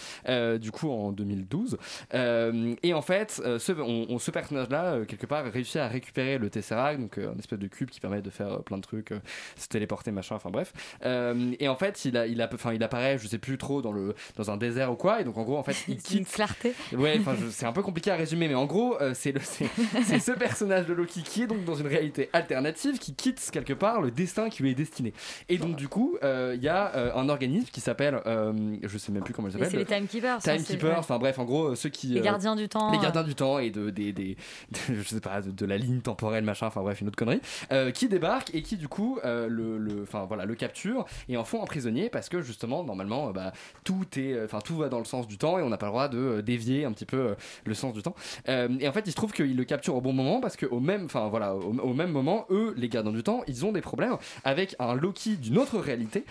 [0.60, 1.78] du coup en 2012.
[2.14, 6.50] Euh, et en fait, ce, on- on- ce personnage-là, quelque part, réussit à récupérer le
[6.50, 9.10] Tesseract, donc un espèce de cube qui permet de faire plein de trucs,
[9.58, 10.72] se téléporter, machin, enfin bref.
[11.04, 14.16] Et en fait, il, a, il, a, il apparaît, je sais plus trop, dans, le,
[14.38, 16.28] dans un désert ou quoi, et donc en gros, en fait, il quitte.
[16.36, 16.74] Clarté.
[16.94, 17.20] Ouais,
[17.52, 19.68] c'est un peu compliqué à résumer, mais en gros, euh, c'est le- c'est
[20.04, 23.74] c'est ce personnage de Loki qui est donc dans une réalité alternative, qui quitte quelque
[23.74, 25.14] part le destin qui lui est destiné.
[25.50, 28.98] Et donc, du coup, euh, il y a euh, un organisme qui s'appelle, euh, je
[28.98, 29.70] sais même plus comment il s'appelle.
[29.72, 32.08] c'est les Timekeepers, Timekeepers, enfin bref, en gros, euh, ceux qui.
[32.08, 33.02] Les euh, gardiens du temps, Les euh.
[33.02, 34.36] gardiens du temps et de, des, des,
[34.72, 37.42] de- je sais pas, de, de la ligne temporelle, machin, enfin bref, une autre connerie,
[37.72, 41.38] euh, qui débarque et qui, du coup, euh, le, le, enfin voilà, le capture et
[41.38, 44.76] en font un prisonnier parce que justement, normalement, euh, bah, tout est, euh, enfin tout
[44.78, 46.86] va dans le sens du temps et on n'a pas le droit de euh, dévier
[46.86, 48.16] un petit peu euh, le sens du temps.
[48.50, 50.80] Euh, et en fait, il se trouve qu'il le capture au bon moment parce qu'au
[50.80, 53.82] même, enfin voilà, au, au même moment, eux, les gardiens du temps, ils ont des
[53.82, 56.24] problèmes avec un Loki d'une autre réalité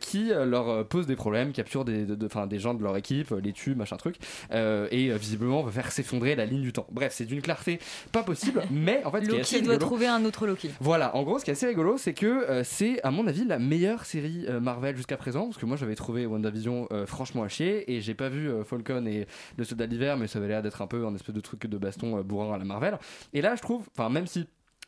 [0.00, 3.74] qui leur pose des problèmes, capture des, de- des gens de leur équipe, les tue,
[3.74, 4.16] machin truc,
[4.52, 6.86] et visiblement va faire s'effondrer la ligne du temps.
[6.90, 7.78] Bref, c'est d'une clarté
[8.12, 10.70] pas possible, mais en fait, ce qui Loki doit rigolo- trouver un autre Loki.
[10.80, 13.44] voilà, en gros, ce qui est assez rigolo, c'est que euh, c'est, à mon avis,
[13.44, 15.46] la meilleure série euh, Marvel jusqu'à présent.
[15.46, 17.90] Parce que moi, j'avais trouvé WandaVision euh, franchement à chier.
[17.92, 18.64] Et j'ai pas vu euh,
[19.06, 19.26] Falcon et
[19.56, 21.78] le soldat d'hiver, mais ça avait l'air d'être un peu un espèce de truc de
[21.78, 22.98] baston euh, bourrin à la Marvel.
[23.32, 24.46] Et là, je trouve, enfin, même si.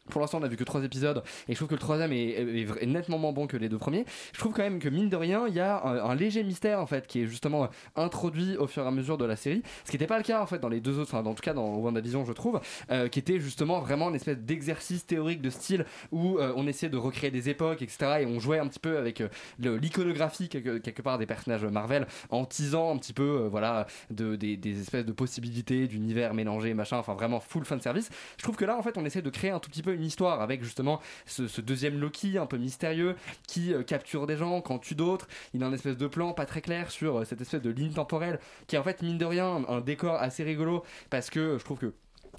[0.09, 2.87] Pour l'instant, on a vu que trois épisodes et je trouve que le troisième est,
[2.87, 4.05] nettement moins bon que les deux premiers.
[4.33, 6.87] Je trouve quand même que mine de rien, il y a un, léger mystère en
[6.87, 9.91] fait qui est justement euh, introduit au fur et à mesure de la série, ce
[9.91, 11.55] qui n'était pas le cas en fait dans les deux autres, enfin, dans tout cas
[11.55, 15.85] dans WandaVision, je trouve, euh, qui était justement vraiment une espèce d'exercice théorique de style
[16.11, 18.21] où euh, on essayait de recréer des époques, etc.
[18.21, 19.23] Et on jouait un petit peu avec
[19.59, 24.81] l'iconographie quelque, part des personnages Marvel en teasant un petit peu, voilà, de, des, des
[24.81, 28.11] espèces de possibilités d'univers mélangés, machin, enfin vraiment full fan service.
[28.37, 30.41] Je trouve que là, en fait, on essaie de créer un tout petit peu histoire
[30.41, 34.95] avec justement ce, deuxième Loki un peu mystérieux qui euh, capture des gens, quand tue
[34.95, 35.29] d'autres.
[35.55, 37.93] Il a un espèce de plan pas très clair sur euh, cette espèce de ligne
[37.93, 41.79] temporelle qui en fait, mine de rien, un, décor assez rigolo parce que je trouve
[41.79, 41.95] que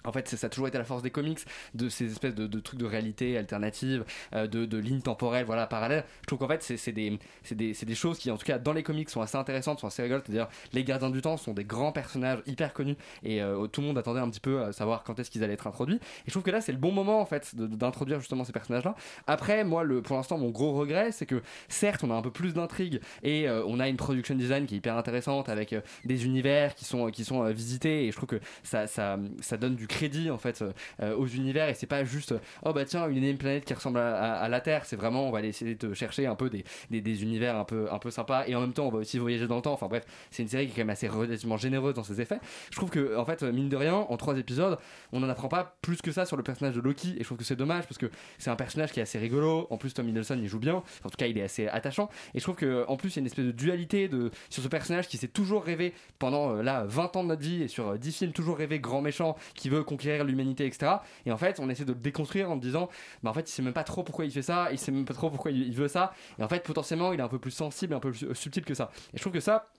[0.05, 1.39] en fait, ça a toujours été la force des comics,
[1.73, 6.05] de ces espèces de, trucs de réalité alternative, euh, de, lignes temporelles, voilà, parallèles.
[6.21, 9.21] Je trouve qu'en fait, c'est des, choses qui, en tout cas, dans les comics, sont
[9.21, 10.25] assez intéressantes, sont assez rigolotes.
[10.25, 13.87] C'est-à-dire, les gardiens du temps sont des grands personnages hyper connus et euh, tout le
[13.87, 15.95] monde attendait un petit peu à savoir quand est-ce qu'ils allaient être introduits.
[15.95, 18.95] Et je trouve que là, c'est le bon moment, en fait, d'introduire justement ces personnages-là.
[19.27, 22.53] Après, moi, pour l'instant, mon gros regret, c'est que certes, on a un peu plus
[22.53, 25.75] d'intrigue et euh, on a une production design qui est hyper intéressante avec
[26.05, 29.87] des univers qui sont, qui sont visités et je trouve que ça, ça donne du
[29.89, 30.63] crédit en fait
[31.01, 33.73] euh, aux univers et c'est pas juste euh, oh bah tiens une énième planète qui
[33.73, 34.85] ressemble à, la Terre.
[34.85, 37.91] C'est vraiment on va aller essayer de chercher un peu des, des, univers un peu,
[37.91, 39.73] un peu sympas et en même temps on va aussi voyager dans le temps.
[39.73, 42.39] Enfin bref c'est une série qui est quand même assez relativement généreuse dans ses effets.
[42.71, 44.77] Je trouve que en fait mine de rien en trois épisodes
[45.11, 47.37] on n'en apprend pas plus que ça sur le personnage de Loki et je trouve
[47.37, 49.67] que c'est dommage parce que c'est un personnage qui est assez rigolo.
[49.69, 50.75] En plus Tom Hiddleston il joue bien.
[50.75, 52.09] En tout cas il est assez attachant.
[52.33, 54.63] Et je trouve que en plus il y a une espèce de dualité de, sur
[54.63, 57.67] ce personnage qui s'est toujours rêvé pendant euh, là 20 ans de notre vie et
[57.67, 60.93] sur euh, 10 films toujours rêvé grand méchant qui veut conquérir l'humanité etc
[61.25, 62.89] et en fait on essaie de le déconstruire en disant
[63.23, 65.05] bah en fait il sait même pas trop pourquoi il fait ça il sait même
[65.05, 66.13] pas trop pourquoi il, veut ça.
[66.37, 68.63] Et en fait potentiellement il est un peu plus sensible un peu plus euh, subtil
[68.65, 68.91] que ça.
[69.13, 69.69] Et je trouve que ça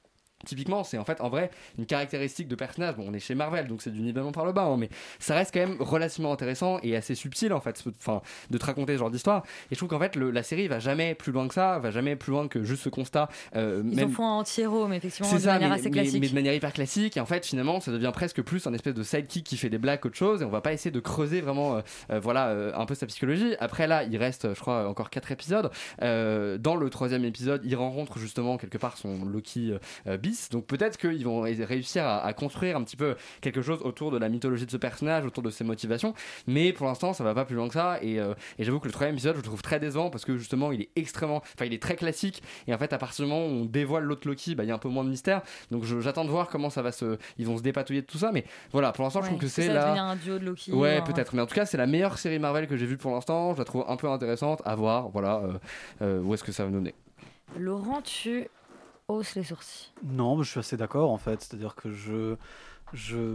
[0.47, 2.97] Typiquement, c'est en fait en vrai une caractéristique de personnage.
[2.97, 4.89] Bon, on est chez Marvel, donc c'est du nivellement par le bas, hein, mais
[5.19, 8.95] ça reste quand même relativement intéressant et assez subtil en fait, enfin, de te raconter
[8.95, 9.43] ce genre d'histoire.
[9.71, 11.91] Et je trouve qu'en fait, le- la série va jamais plus loin que ça, va
[11.91, 13.29] jamais plus loin que juste ce constat.
[13.55, 15.91] euh, Ils même- en font un anti-héros, mais effectivement de ça, manière mais, assez mais-
[15.91, 16.21] classique.
[16.23, 17.17] mais de manière hyper classique.
[17.17, 19.79] Et en fait, finalement, ça devient presque plus un espèce de sidekick qui fait des
[19.79, 20.41] blagues qu'autre chose.
[20.41, 21.81] Et on va pas essayer de creuser vraiment, euh,
[22.13, 23.55] euh, voilà, euh, un peu sa psychologie.
[23.61, 25.71] Après là, il reste, je crois, encore quatre épisodes.
[26.01, 29.73] Dans le troisième épisode, il rencontre justement quelque part son Loki
[30.07, 30.49] euh, bis.
[30.51, 34.19] Donc peut-être qu'ils vont réussir à, à construire un petit peu quelque chose autour de
[34.19, 36.15] la mythologie de ce personnage, autour de ses motivations.
[36.47, 37.99] Mais pour l'instant, ça va pas plus loin que ça.
[38.03, 40.37] Et, euh, et j'avoue que le troisième épisode, je le trouve très décevant parce que
[40.37, 42.43] justement, il est extrêmement, enfin, il est très classique.
[42.67, 44.71] Et en fait, à partir du moment où on dévoile l'autre Loki, bah, il y
[44.71, 45.43] a un peu moins de mystère.
[45.71, 48.19] Donc je- j'attends de voir comment ça va se, ils vont se dépatouiller de tout
[48.19, 48.31] ça.
[48.33, 49.85] Mais voilà, pour l'instant, je trouve que c'est là.
[49.87, 50.73] devenir un duo de Loki.
[50.73, 51.03] Ouais, hein.
[51.03, 51.35] peut-être.
[51.35, 53.53] Mais en tout cas, c'est la meilleure série Marvel que j'ai vue pour l'instant.
[53.55, 55.09] Je la trouve un peu intéressante à voir.
[55.11, 55.53] Voilà, euh,
[56.03, 56.95] euh, où est-ce que ça va nous donner.
[57.59, 58.47] Laurent, tu
[59.35, 59.93] les sourcils.
[60.05, 61.43] Non, je suis assez d'accord en fait.
[61.43, 62.37] C'est-à-dire que je,
[62.93, 63.35] je,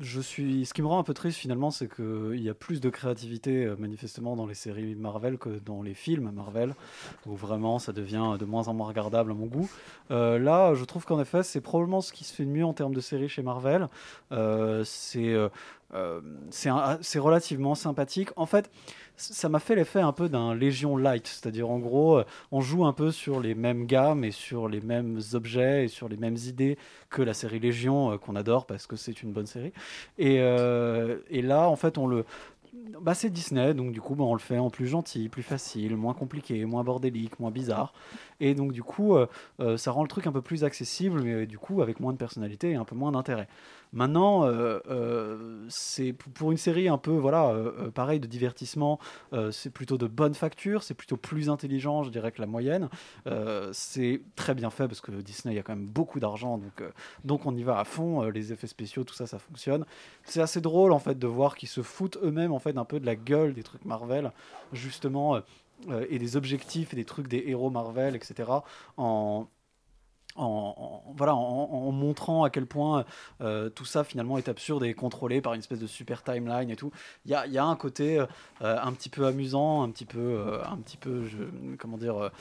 [0.00, 0.66] je suis.
[0.66, 3.64] Ce qui me rend un peu triste finalement, c'est qu'il y a plus de créativité
[3.64, 6.74] euh, manifestement dans les séries Marvel que dans les films Marvel,
[7.26, 9.70] où vraiment ça devient de moins en moins regardable à mon goût.
[10.10, 12.74] Euh, là, je trouve qu'en effet, c'est probablement ce qui se fait de mieux en
[12.74, 13.88] termes de séries chez Marvel.
[14.32, 15.34] Euh, c'est
[15.94, 18.30] euh, c'est relativement sympathique.
[18.36, 18.70] En fait,
[19.16, 22.84] ça m'a fait l'effet un peu d'un Légion Light, c'est-à-dire en gros, euh, on joue
[22.84, 26.36] un peu sur les mêmes gammes et sur les mêmes objets et sur les mêmes
[26.46, 26.78] idées
[27.10, 29.72] que la série Légion euh, qu'on adore parce que c'est une bonne série.
[30.18, 32.24] Et, euh, et là, en fait, on le
[33.00, 35.96] bah, c'est Disney, donc du coup, bah, on le fait en plus gentil, plus facile,
[35.96, 37.92] moins compliqué, moins bordélique, moins bizarre.
[38.40, 39.26] Et donc, du coup, euh,
[39.60, 42.18] euh, ça rend le truc un peu plus accessible, mais du coup, avec moins de
[42.18, 43.48] personnalité et un peu moins d'intérêt.
[43.92, 48.98] Maintenant, euh, euh, c'est pour une série un peu, voilà, euh, euh, pareil, de divertissement,
[49.32, 52.88] euh, c'est plutôt de bonne facture, c'est plutôt plus intelligent, je dirais, que la moyenne.
[53.28, 56.58] Euh, c'est très bien fait parce que Disney, il y a quand même beaucoup d'argent,
[56.58, 56.90] donc, euh,
[57.24, 59.86] donc on y va à fond, euh, les effets spéciaux, tout ça, ça fonctionne.
[60.24, 62.98] C'est assez drôle, en fait, de voir qu'ils se foutent eux-mêmes, en fait, un peu
[62.98, 64.32] de la gueule des trucs Marvel,
[64.72, 65.40] justement,
[65.88, 68.50] euh, et des objectifs et des trucs des héros Marvel, etc.,
[68.96, 69.46] en
[70.36, 73.04] en, voilà, en, montrant à quel point
[73.40, 76.74] euh, tout ça finalement est absurde et contrôlé par une espèce de super timeline et
[76.74, 76.90] tout.
[77.24, 78.26] Il y a, y a un côté euh,
[78.60, 81.22] un petit peu amusant, un petit peu, un petit peu,
[81.78, 82.32] comment dire,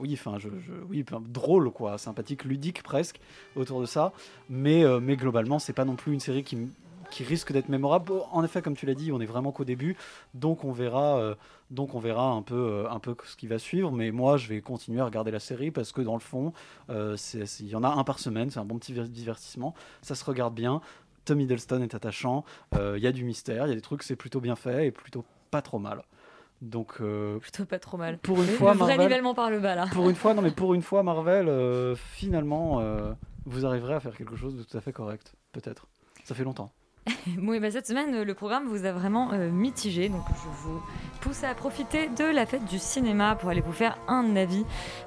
[0.00, 0.48] oui, enfin, je,
[0.88, 3.20] oui, drôle quoi, sympathique, ludique presque
[3.56, 4.14] autour de ça.
[4.48, 6.56] Mais, mais globalement, c'est pas non plus une série qui
[7.10, 8.12] qui risque d'être mémorable.
[8.32, 9.96] En effet, comme tu l'as dit, on est vraiment qu'au début,
[10.34, 11.34] donc on verra, euh,
[11.70, 13.90] donc on verra un peu, euh, un peu ce qui va suivre.
[13.92, 16.52] Mais moi, je vais continuer à regarder la série parce que dans le fond,
[16.90, 17.16] euh,
[17.60, 20.24] il y en a un par semaine, c'est un bon petit ver- divertissement, ça se
[20.24, 20.80] regarde bien.
[21.24, 22.44] Tom Hiddleston est attachant,
[22.74, 24.90] il y a du mystère, il y a des trucs, c'est plutôt bien fait et
[24.90, 26.02] plutôt pas trop mal.
[26.62, 28.18] Donc euh, Plutôt pas trop mal.
[28.18, 29.86] Pour une Le- fois, vrai Marvel- nivellement par le bas là.
[29.92, 33.12] Pour une fois, non mais pour une fois, Marvel, euh, finalement, euh,
[33.46, 35.86] vous arriverez à faire quelque chose de tout à fait correct, peut-être.
[36.24, 36.70] Ça fait longtemps.
[37.38, 40.80] Bon, et ben, cette semaine, le programme vous a vraiment euh, mitigé, donc je vous
[41.20, 44.64] pousse à profiter de la fête du cinéma pour aller vous faire un avis.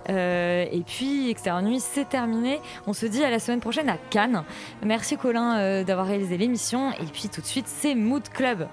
[0.10, 2.60] Euh, et puis, Extérieur Nuit, c'est terminé.
[2.88, 4.44] On se dit à la semaine prochaine à Cannes.
[4.84, 6.92] Merci Colin euh, d'avoir réalisé l'émission.
[6.94, 8.68] Et puis tout de suite, c'est Mood Club.